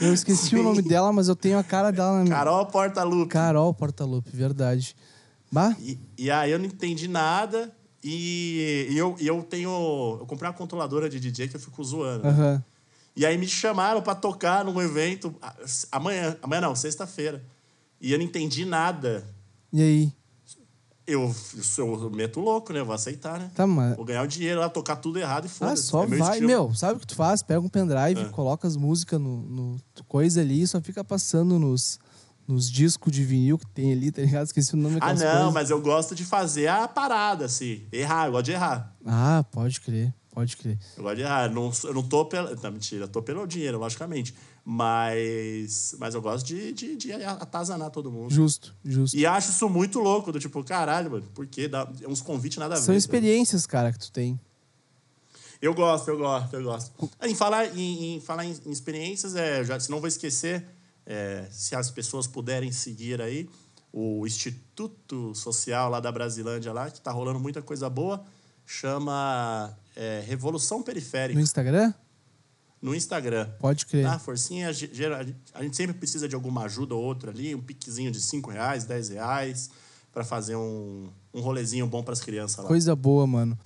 [0.00, 2.34] Eu esqueci o nome dela, mas eu tenho a cara dela na minha.
[2.34, 3.28] Carol Portalupe.
[3.30, 4.96] Carol Portalupe, verdade.
[5.52, 7.70] Bah, E, e aí eu não entendi nada.
[8.06, 9.70] E, e eu, e eu tenho.
[10.20, 12.22] Eu comprei uma controladora de DJ que eu fico zoando.
[12.24, 12.28] né?
[12.28, 12.64] aham.
[13.16, 15.34] E aí me chamaram pra tocar num evento
[15.90, 16.36] amanhã.
[16.42, 17.42] Amanhã não, sexta-feira.
[18.00, 19.24] E eu não entendi nada.
[19.72, 20.12] E aí?
[21.06, 21.34] Eu,
[21.78, 22.80] eu, meto louco, né?
[22.80, 23.50] Eu vou aceitar, né?
[23.54, 23.94] Tá, mas.
[23.96, 25.82] Vou ganhar o dinheiro lá, tocar tudo errado e Ah, foda-se.
[25.84, 26.30] só É meu vai.
[26.30, 26.46] estilo.
[26.46, 27.42] Meu, sabe o que tu faz?
[27.42, 28.28] Pega um pendrive, É.
[28.30, 32.00] coloca as músicas no, no coisa ali e só fica passando nos,
[32.46, 34.46] nos discos de vinil que tem ali, tá ligado?
[34.46, 35.52] Esqueci o nome Ah, não, coisas.
[35.52, 37.86] mas eu gosto de fazer a parada, assim.
[37.92, 38.94] Errar, eu gosto de errar.
[39.06, 40.78] Ah, pode crer, pode crer.
[40.96, 41.46] Eu gosto de errar.
[41.48, 42.54] Eu não, eu não tô pela.
[42.54, 44.34] Não, mentira, eu tô pelo dinheiro, logicamente.
[44.64, 45.94] Mas.
[45.98, 48.32] Mas eu gosto de, de, de atazanar todo mundo.
[48.32, 49.16] Justo, justo.
[49.16, 51.68] E acho isso muito louco, do tipo, caralho, mano, por quê?
[51.68, 52.82] Dá uns convites nada a ver.
[52.82, 52.98] São sabe?
[52.98, 54.38] experiências, cara, que tu tem.
[55.62, 57.10] Eu gosto, eu gosto, eu gosto.
[57.22, 60.62] Em falar em, em falar em, em experiências, é, já, se não vou esquecer,
[61.06, 63.48] é, se as pessoas puderem seguir aí,
[63.92, 68.24] o Instituto Social lá da Brasilândia, lá, que tá rolando muita coisa boa,
[68.66, 71.94] chama é, Revolução Periférica No Instagram?
[72.84, 73.48] no Instagram.
[73.58, 74.04] Pode crer.
[74.06, 78.20] Ah, forcinha, a gente sempre precisa de alguma ajuda ou outra ali, um piquezinho de
[78.20, 79.70] 5 reais, 10 reais,
[80.12, 82.68] para fazer um, um rolezinho bom para as crianças lá.
[82.68, 83.58] Coisa boa, mano.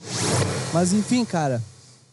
[0.73, 1.61] Mas enfim, cara,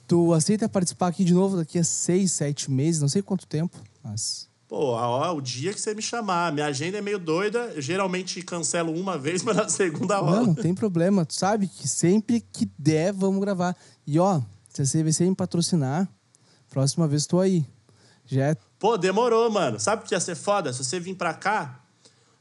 [0.08, 3.78] tu aceita participar aqui de novo daqui a seis, sete meses, não sei quanto tempo,
[4.04, 4.50] mas.
[4.68, 6.52] Pô, hora- o dia que você me chamar.
[6.52, 7.72] Minha agenda é meio doida.
[7.76, 10.42] Eu geralmente cancelo uma vez, mas na segunda Não, hora.
[10.42, 11.26] não tem problema.
[11.26, 13.76] Tu sabe que sempre que der, vamos gravar.
[14.08, 16.08] E ó, se a CVC me patrocinar,
[16.70, 17.66] próxima vez tô aí.
[18.26, 18.58] Já é.
[18.80, 19.80] Pô, demorou, mano.
[19.80, 20.74] Sabe o que ia ser foda?
[20.74, 21.80] Se você vir pra cá,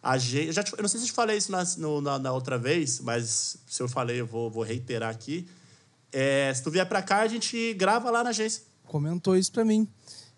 [0.02, 0.46] a gente.
[0.46, 2.32] Eu, já te- eu não sei se eu te falei isso na, no- na- na
[2.32, 5.46] outra vez, mas se eu falei, eu vou, vou reiterar aqui.
[6.10, 8.62] É, se tu vier pra cá, a gente grava lá na agência.
[8.86, 9.86] Comentou isso pra mim.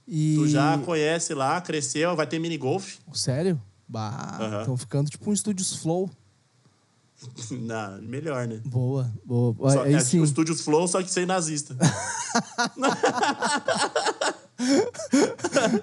[0.06, 0.36] E.
[0.36, 2.96] Tu já conhece lá, cresceu, vai ter mini golf.
[3.12, 3.60] Sério?
[3.88, 6.10] Bah, estão ficando tipo um Estúdios Flow.
[7.50, 8.60] Não, melhor, né?
[8.64, 9.54] Boa, boa.
[9.70, 10.10] Só, Aí é, sim.
[10.12, 11.76] tipo Estúdios Flow, só que sem nazista.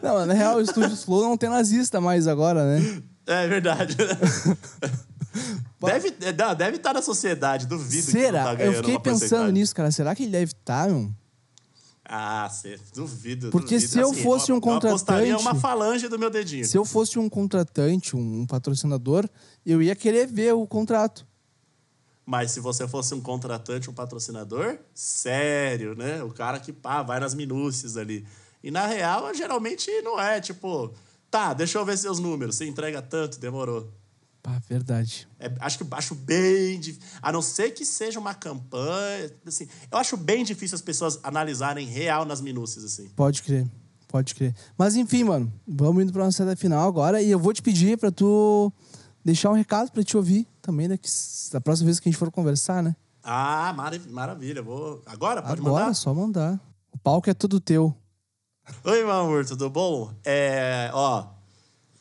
[0.01, 3.03] Não, na real, o Estúdios Flow não tem nazista mais agora, né?
[3.25, 3.95] É verdade.
[5.79, 8.55] deve estar deve tá na sociedade, duvido Será?
[8.55, 9.91] tá eu fiquei pensando nisso, cara.
[9.91, 11.11] Será que ele deve estar, meu?
[12.05, 13.49] Ah, cê, duvido.
[13.49, 13.91] Porque duvido.
[13.91, 16.65] se eu Assim, fosse um eu apostaria contratante- uma falange do meu dedinho.
[16.65, 19.27] Se eu fosse um contratante, um patrocinador,
[19.65, 21.25] eu ia querer ver o contrato.
[22.25, 26.23] Mas se você fosse um contratante, um patrocinador, sério, né?
[26.23, 28.25] O cara que pá, vai nas minúcias ali.
[28.63, 30.93] E na real, geralmente não é tipo,
[31.29, 32.55] tá, deixa eu ver seus números.
[32.55, 33.89] Você entrega tanto, demorou.
[34.43, 35.25] Pá, verdade.
[35.39, 37.09] É, acho que acho bem difícil.
[37.21, 39.31] A não ser que seja uma campanha.
[39.47, 43.07] Assim, eu acho bem difícil as pessoas analisarem real nas minúcias, assim.
[43.15, 43.65] Pode crer.
[44.09, 44.53] Pode crer.
[44.77, 47.21] Mas enfim, mano, vamos indo pra nossa reta final agora.
[47.21, 48.71] E eu vou te pedir pra tu
[49.23, 50.97] deixar um recado pra te ouvir também, né?
[50.97, 51.09] Que,
[51.53, 52.95] da próxima vez que a gente for conversar, né?
[53.23, 54.61] Ah, marav maravilha.
[54.61, 55.01] Vou...
[55.05, 55.41] Agora?
[55.41, 55.93] Pode agora, mandar?
[55.95, 56.59] só mandar.
[56.91, 57.95] O palco é todo teu.
[58.83, 60.13] Oi, meu amor, tudo bom?
[60.25, 61.27] É, ó,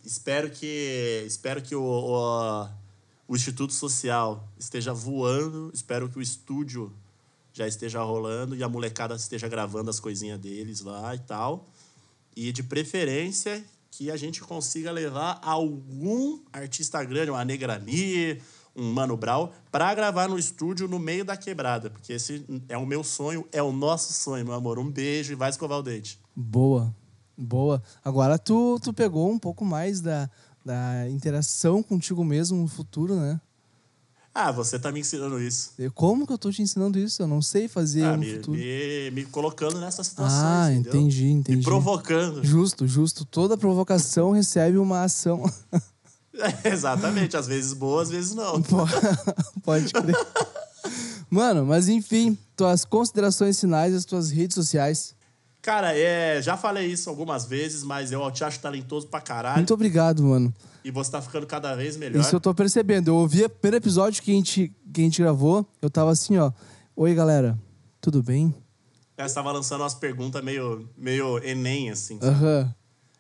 [0.04, 2.68] espero que espero que o, o,
[3.28, 6.92] o Instituto Social esteja voando, espero que o estúdio
[7.52, 11.66] já esteja rolando e a molecada esteja gravando as coisinhas deles lá e tal.
[12.34, 18.40] E de preferência que a gente consiga levar algum artista grande, uma Negrani,
[18.74, 21.90] um Mano Brown, para gravar no estúdio no meio da quebrada.
[21.90, 24.78] Porque esse é o meu sonho, é o nosso sonho, meu amor.
[24.78, 26.18] Um beijo e vai escovar o dente.
[26.34, 26.94] Boa,
[27.36, 27.82] boa.
[28.04, 30.28] Agora tu, tu pegou um pouco mais da,
[30.64, 33.40] da interação contigo mesmo no futuro, né?
[34.34, 35.72] Ah, você tá me ensinando isso.
[35.78, 37.20] Eu- Como que eu tô te ensinando isso?
[37.22, 38.56] Eu não sei fazer Ah, no me, futuro.
[38.58, 40.40] me, me colocando nessas situações.
[40.42, 41.00] Ah, entendeu?
[41.00, 41.58] entendi, entendi.
[41.58, 42.42] Me provocando.
[42.42, 43.26] Justo, justo.
[43.26, 45.44] Toda provocação recebe uma ação.
[46.64, 47.36] Exatamente.
[47.36, 48.62] Às vezes boa, às vezes não.
[48.62, 48.86] Po-
[49.62, 50.16] Pode crer.
[51.28, 55.14] Mano, mas enfim, tuas considerações finais, as tuas redes sociais.
[55.62, 59.58] Cara, é, já falei isso algumas vezes, mas eu te acho talentoso pra caralho.
[59.58, 60.52] Muito obrigado, mano.
[60.84, 62.20] E você tá ficando cada vez melhor.
[62.20, 63.08] Isso eu tô percebendo.
[63.08, 66.36] Eu ouvi o primeiro episódio que a gente, que a gente gravou, eu tava assim,
[66.36, 66.50] ó.
[66.96, 67.56] Oi, galera.
[68.00, 68.52] Tudo bem?
[69.16, 72.18] É, Você tava lançando umas perguntas meio, meio Enem, assim.
[72.20, 72.74] Aham.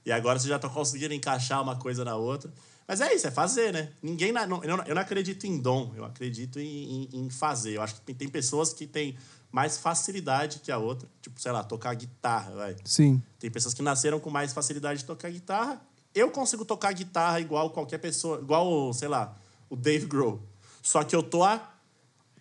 [0.04, 2.52] E agora você já tá conseguindo encaixar uma coisa na outra.
[2.88, 3.90] Mas é isso, é fazer, né?
[4.02, 4.32] Ninguém.
[4.32, 7.76] não- eu, não, eu acredito em dom, eu acredito em, em- em fazer.
[7.76, 9.16] Eu acho que tem, tem pessoas que têm
[9.52, 11.06] mais facilidade que a outra.
[11.20, 12.76] Tipo, sei lá, tocar guitarra, vai.
[12.84, 13.22] Sim.
[13.38, 15.80] Tem pessoas que nasceram com mais facilidade de tocar guitarra.
[16.14, 19.36] Eu consigo tocar guitarra igual qualquer pessoa, igual, sei lá,
[19.68, 20.40] o Dave Grohl.
[20.82, 21.70] Só que eu tô há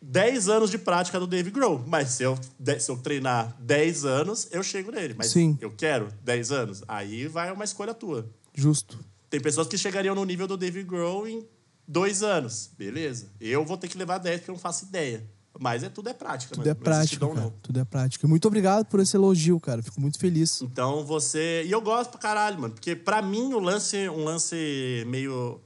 [0.01, 1.83] 10 anos de prática do Dave Grohl.
[1.85, 2.39] Mas se eu,
[2.79, 5.13] se eu treinar 10 anos, eu chego nele.
[5.15, 5.57] Mas Sim.
[5.61, 6.83] eu quero 10 anos.
[6.87, 8.27] Aí vai uma escolha tua.
[8.53, 8.97] Justo.
[9.29, 11.47] Tem pessoas que chegariam no nível do Dave Grohl em
[11.87, 12.69] dois anos.
[12.77, 13.29] Beleza.
[13.39, 15.23] Eu vou ter que levar 10 porque eu não faço ideia.
[15.61, 16.55] Mas é tudo é prática.
[16.55, 17.39] Tudo é Não prática, cara.
[17.39, 17.51] não.
[17.61, 18.27] Tudo é prática.
[18.27, 19.83] Muito obrigado por esse elogio, cara.
[19.83, 20.59] Fico muito feliz.
[20.63, 21.63] Então você.
[21.67, 22.73] E eu gosto pra caralho, mano.
[22.73, 25.61] Porque pra mim o lance, um lance meio.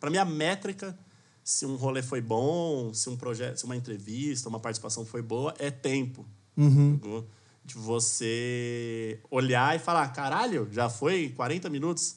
[0.00, 0.98] Pra mim a métrica,
[1.44, 5.54] se um rolê foi bom, se um projeto, se uma entrevista, uma participação foi boa,
[5.58, 6.24] é tempo.
[6.94, 7.26] Sacou?
[7.62, 12.16] De você olhar e falar, caralho, já foi 40 minutos.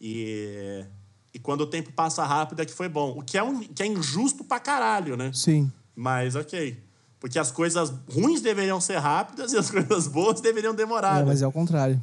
[0.00, 0.84] E.
[1.32, 3.16] E quando o tempo passa rápido é que foi bom.
[3.16, 5.30] O que é, um, que é injusto pra caralho, né?
[5.32, 5.70] Sim.
[6.00, 6.80] Mas ok.
[7.18, 11.16] Porque as coisas ruins deveriam ser rápidas e as coisas boas deveriam demorar.
[11.16, 11.24] É, né?
[11.24, 12.00] mas é o contrário.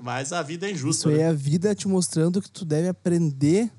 [0.00, 1.08] Mas a vida é Isso injusta.
[1.10, 1.22] aí né?
[1.24, 3.70] é a vida te mostrando que tu deve aprender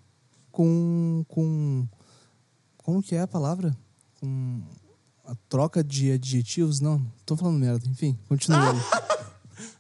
[0.52, 1.26] com.
[1.28, 1.88] com
[2.78, 3.76] como que é a palavra?
[4.20, 4.62] Com
[5.26, 6.80] a troca de adjetivos?
[6.80, 7.88] Não, tô falando merda.
[7.88, 8.78] Enfim, continua aí.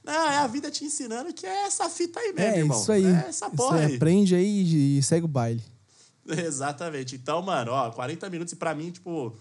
[0.03, 2.82] Não, é a vida te ensinando que é essa fita aí mesmo, É, irmão.
[2.82, 3.05] isso aí.
[3.05, 3.86] É essa Isso porra aí.
[3.86, 3.95] aí.
[3.97, 5.62] Aprende aí e, e segue o baile.
[6.27, 7.15] Exatamente.
[7.15, 9.36] Então, mano, ó, 40 minutos e pra mim, tipo,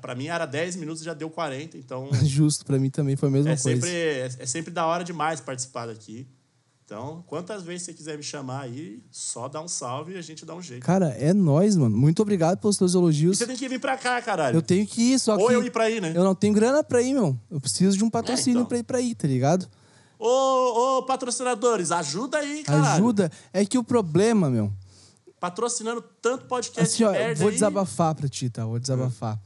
[0.00, 1.76] pra mim era 10 minutos e já deu 40.
[1.76, 3.80] Então, Justo, pra mim também foi a mesma é coisa.
[3.80, 6.26] sempre, é, é sempre da hora demais participar daqui.
[6.84, 10.44] Então, quantas vezes você quiser me chamar aí, só dá um salve e a gente
[10.44, 10.84] dá um jeito.
[10.84, 11.96] Cara, é nóis, mano.
[11.96, 13.38] Muito obrigado pelos teus E elogios.
[13.38, 14.56] você tem que vir pra cá, caralho.
[14.56, 15.42] Eu tenho que ir, só que.
[15.44, 16.12] Ou eu ir pra aí, né?
[16.16, 17.38] Eu não tenho grana pra ir, meu.
[17.48, 18.66] Eu preciso de um patrocínio então.
[18.66, 19.68] pra ir pra ir, tá ligado?
[20.18, 22.88] Ô, ô, patrocinadores, ajuda aí, caralho.
[23.04, 23.30] Ajuda.
[23.52, 24.72] É que o problema, meu.
[25.40, 27.54] Patrocinando tanto podcast Assim, ó, merda vou aí.
[27.54, 28.64] desabafar pra ti, tá?
[28.66, 29.40] Vou desabafar.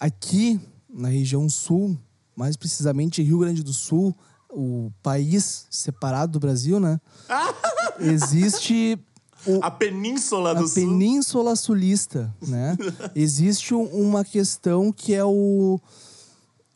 [0.00, 1.96] Aqui, na região sul,
[2.34, 4.16] mais precisamente Rio Grande do Sul,
[4.50, 6.98] o país separado do Brasil, né?
[8.00, 8.98] Existe
[9.46, 10.74] o, A Península do a Sul.
[10.74, 12.76] Península Sulista, né?
[13.14, 15.78] Existe um- uma questão que é o,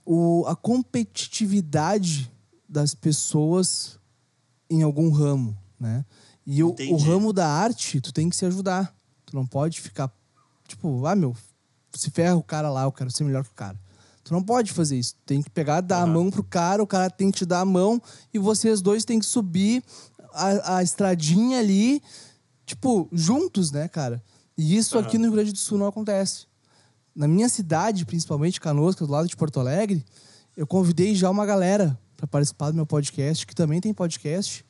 [0.05, 2.31] o, a competitividade
[2.69, 3.99] das pessoas
[4.69, 6.05] em algum ramo, né?
[6.51, 8.97] E o, o ramo da arte, tu tem que se ajudar.
[9.27, 10.11] Tu não pode ficar,
[10.67, 11.37] tipo, ah, meu,
[11.93, 13.79] se ferra o cara lá, eu quero ser melhor que o cara.
[14.25, 15.15] Tu não pode fazer isso.
[15.17, 16.13] Tu tem que pegar, dar a Aham.
[16.15, 18.01] mão pro cara, o cara tem que te dar a mão
[18.33, 19.85] e vocês dois têm que subir
[20.33, 22.03] a, a estradinha ali,
[22.65, 24.25] tipo, juntos, né, cara?
[24.57, 25.07] E isso Aham.
[25.07, 26.47] aqui no Rio Grande do Sul não acontece.
[27.15, 30.03] Na minha cidade, principalmente Canoas, que é do lado de Porto Alegre,
[30.57, 34.65] eu convidei já uma galera para participar do meu podcast, que também tem podcast.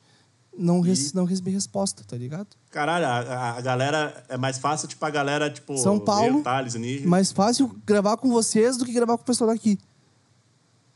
[0.59, 2.47] Não, E- rece- não receber resposta, tá ligado?
[2.69, 5.77] Caralho, a, a- a galera é mais fácil, tipo, a galera, tipo.
[5.77, 6.75] São Paulo, Thales.
[7.05, 9.79] Mais fácil gravar com vocês do que gravar com o pessoal daqui.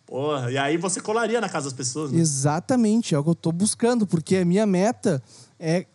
[0.05, 2.20] Porra, e aí você colaria na casa das pessoas, né?
[2.20, 5.24] Exatamente, é o que eu tô buscando, porque a minha meta
[5.59, 5.86] é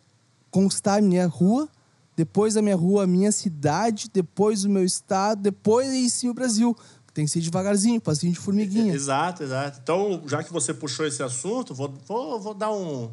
[0.51, 1.69] conquistar a minha rua,
[2.17, 6.33] depois da minha rua, a minha cidade, depois o meu estado, depois aí sim o
[6.33, 6.75] Brasil.
[7.13, 8.93] Tem que ser devagarzinho, passinho de formiguinha.
[8.93, 9.79] Exato, exato.
[9.81, 13.09] Então, já que você puxou esse assunto, vou, vou, vou dar um-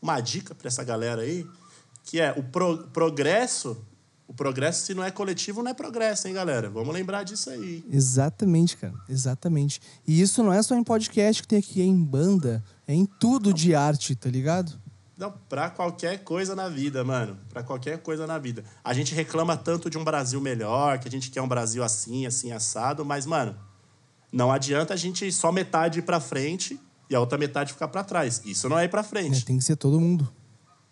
[0.00, 1.46] uma dica para essa galera aí,
[2.04, 3.76] que é o pro- progresso.
[4.26, 6.68] O progresso, se não é coletivo, não é progresso, hein, galera?
[6.68, 7.82] Vamos lembrar disso aí.
[7.90, 8.92] Exatamente, cara.
[9.08, 9.80] Exatamente.
[10.06, 13.06] E isso não é só em podcast que tem aqui, é em banda, é em
[13.06, 14.78] tudo de arte, tá ligado?
[15.16, 17.38] Não, pra qualquer coisa na vida, mano.
[17.48, 18.62] Pra qualquer coisa na vida.
[18.84, 22.26] A gente reclama tanto de um Brasil melhor, que a gente quer um Brasil assim,
[22.26, 23.56] assim, assado, mas, mano,
[24.30, 26.78] não adianta a gente ir só metade pra frente
[27.10, 28.42] e a outra metade ficar pra trás.
[28.44, 29.44] Isso não é ir pra É, frente.
[29.44, 30.30] tem que ser todo mundo.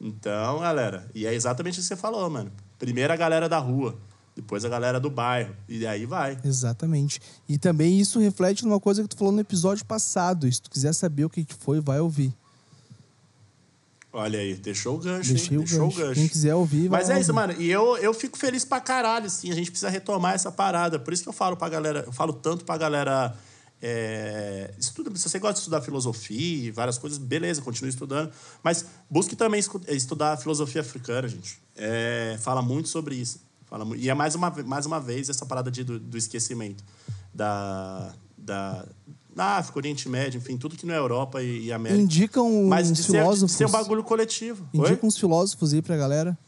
[0.00, 2.52] Então, galera, e é exatamente o que você falou, mano.
[2.78, 3.96] Primeiro a galera da rua,
[4.34, 6.38] depois a galera do bairro, e aí vai.
[6.44, 7.20] Exatamente.
[7.48, 10.50] E também isso reflete numa coisa que tu falou no episódio passado.
[10.52, 12.34] Se tu quiser saber o que foi, vai ouvir.
[14.12, 15.62] Olha aí, deixou o gancho, Deixei hein?
[15.62, 16.14] o Deixou gancho.
[16.14, 17.54] Quem quiser ouvir, vai Mas é isso, mano.
[17.60, 19.50] E eu, eu fico feliz pra caralho, assim.
[19.50, 20.98] A gente precisa retomar essa parada.
[20.98, 23.36] Por isso que eu falo pra galera, eu falo tanto pra galera.
[23.82, 28.32] É, estuda, se você gosta de estudar filosofia e várias coisas, beleza, continue estudando.
[28.62, 31.60] Mas busque também estudar filosofia africana, gente.
[31.76, 33.40] É, fala muito sobre isso.
[33.66, 36.82] Fala, e é mais uma, mais uma vez essa parada de, do, do esquecimento
[37.34, 38.86] da, da,
[39.34, 42.00] da África, Oriente Médio, enfim, tudo que não é Europa e, e América.
[42.00, 43.56] Indicam Mas uns de ser, de filósofos.
[43.56, 44.66] ser um bagulho coletivo.
[44.72, 44.88] Oi?
[44.90, 46.38] Indica uns filósofos aí pra galera.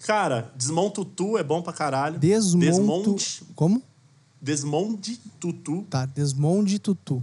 [0.00, 2.18] Cara, Desmonto Tu é bom pra caralho.
[2.18, 3.14] Desmonto.
[3.14, 3.82] Desmonte, Como?
[4.42, 5.86] Desmonte Tutu.
[5.88, 7.22] Tá, Desmonde Tutu.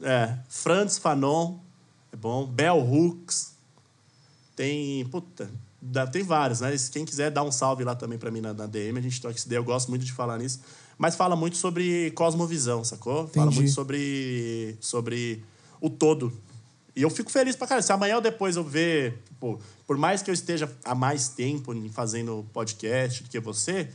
[0.00, 0.38] É.
[0.48, 1.56] Franz Fanon
[2.12, 2.46] é bom.
[2.46, 3.52] Bell Hooks.
[4.54, 5.04] Tem.
[5.06, 5.50] Puta.
[5.80, 6.72] dá- tem vários, né?
[6.92, 9.36] Quem quiser dar um salve lá também pra mim na, na DM, a gente troca
[9.36, 9.58] essa ideia.
[9.58, 10.60] Eu gosto muito de falar nisso.
[10.96, 13.26] Mas fala muito sobre cosmovisão, sacou?
[13.28, 13.56] Fala Entendi.
[13.62, 15.42] muito sobre, sobre
[15.80, 16.32] o todo.
[16.94, 17.84] E eu fico feliz pra caralho.
[17.84, 21.72] Se amanhã ou depois eu ver, tipo, por mais que eu esteja há mais tempo
[21.74, 23.88] em fazendo podcast do que você,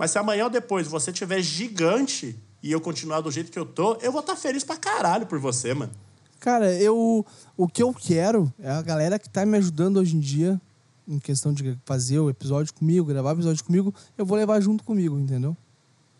[0.00, 3.66] mas se amanhã ou depois você tiver gigante e eu continuar do jeito que eu
[3.66, 5.92] tô, eu vou estar feliz pra caralho por você, mano.
[6.38, 7.22] Cara, eu.
[7.54, 10.58] O que eu quero é a galera que tá me ajudando hoje em dia,
[11.06, 14.82] em questão de fazer o episódio comigo, gravar o episódio comigo, eu vou levar junto
[14.84, 15.54] comigo, entendeu?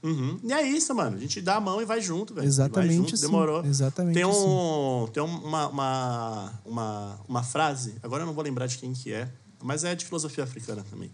[0.03, 0.39] Uhum.
[0.45, 1.17] E é isso, mano.
[1.17, 2.47] A gente dá a mão e vai junto, velho.
[2.47, 3.25] Exatamente junto, assim.
[3.25, 3.65] demorou.
[3.65, 8.77] Exatamente Tem, um, tem uma, uma, uma, uma frase, agora eu não vou lembrar de
[8.77, 9.27] quem que é,
[9.63, 11.11] mas é de filosofia africana também.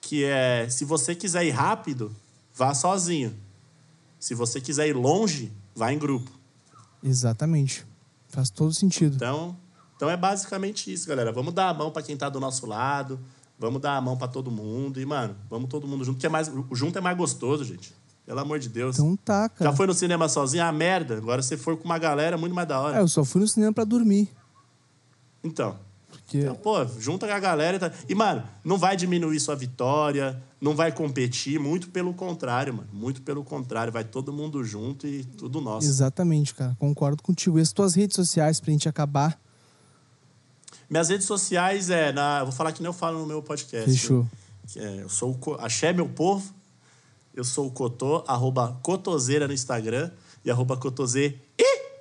[0.00, 2.14] Que é, se você quiser ir rápido,
[2.54, 3.34] vá sozinho.
[4.18, 6.30] Se você quiser ir longe, vá em grupo.
[7.02, 7.86] Exatamente.
[8.28, 9.16] Faz todo sentido.
[9.16, 9.56] Então,
[9.96, 11.32] então é basicamente isso, galera.
[11.32, 13.20] Vamos dar a mão pra quem tá do nosso lado.
[13.58, 15.00] Vamos dar a mão pra todo mundo.
[15.00, 16.18] E, mano, vamos todo mundo junto.
[16.18, 17.94] Que é mais, o junto é mais gostoso, gente.
[18.24, 18.96] Pelo amor de Deus.
[18.96, 19.70] Então tá, cara.
[19.70, 20.64] Já foi no cinema sozinho?
[20.64, 21.16] Ah, merda.
[21.16, 22.98] Agora você for com uma galera, é muito mais da hora.
[22.98, 24.30] É, eu só fui no cinema pra dormir.
[25.42, 25.76] Então,
[26.30, 26.38] Porque.
[26.38, 27.76] então, pô, junta com a galera.
[27.76, 31.58] e tá- E, mano, não vai diminuir sua vitória, não vai competir.
[31.58, 32.88] Muito pelo contrário, mano.
[32.92, 33.92] Muito pelo contrário.
[33.92, 35.86] Vai todo mundo junto e tudo nosso.
[35.88, 36.76] Exatamente, cara.
[36.78, 37.58] Concordo contigo.
[37.58, 39.40] E as tuas redes sociais pra gente acabar?
[40.88, 42.12] Minhas redes sociais é.
[42.12, 43.90] Na, vou falar que nem eu falo no meu podcast.
[43.90, 44.26] Fechou.
[44.68, 46.54] Que é, eu sou o Axé, meu povo.
[47.34, 50.10] Eu sou o Cotô, arroba Cotoseira no Instagram
[50.44, 50.76] e arroba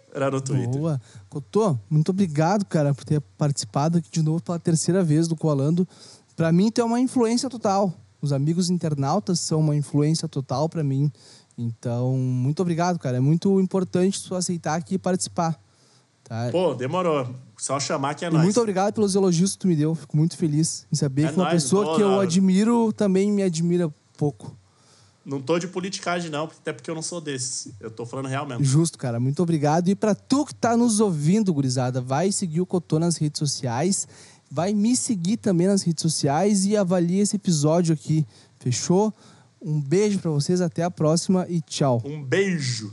[0.10, 0.80] Cotoseira no Twitter.
[0.80, 1.02] Boa.
[1.30, 5.88] Cotô, muito obrigado, cara, por ter participado aqui de novo pela terceira vez do Colando.
[6.36, 7.94] Pra mim, tu é uma influência total.
[8.22, 11.12] Os amigos internautas são uma influência total pra mim.
[11.58, 13.18] Então, muito obrigado, cara.
[13.18, 15.60] É muito importante tu aceitar aqui e participar.
[16.24, 16.50] Tá?
[16.52, 17.28] Pô, demorou.
[17.58, 18.44] Só chamar que é E nóis.
[18.44, 19.96] muito obrigado pelos elogios que tu me deu.
[19.96, 23.42] Fico muito feliz em saber É que uma nóis, pessoa que eu admiro também me
[23.44, 24.56] admira pouco.
[25.30, 27.72] Não tô de politicagem, não, até porque eu não sou desses.
[27.80, 28.64] Eu tô falando real mesmo.
[28.66, 29.20] Justo, cara.
[29.20, 29.88] Muito obrigado.
[29.88, 34.08] E pra tu que tá nos ouvindo, gurizada, vai seguir o Cotô nas redes sociais.
[34.50, 38.26] Vai me seguir também nas redes sociais e avalie esse episódio aqui.
[38.60, 39.14] Fechou?
[39.62, 42.02] Um beijo pra vocês, até a próxima e tchau.
[42.04, 42.92] Um beijo.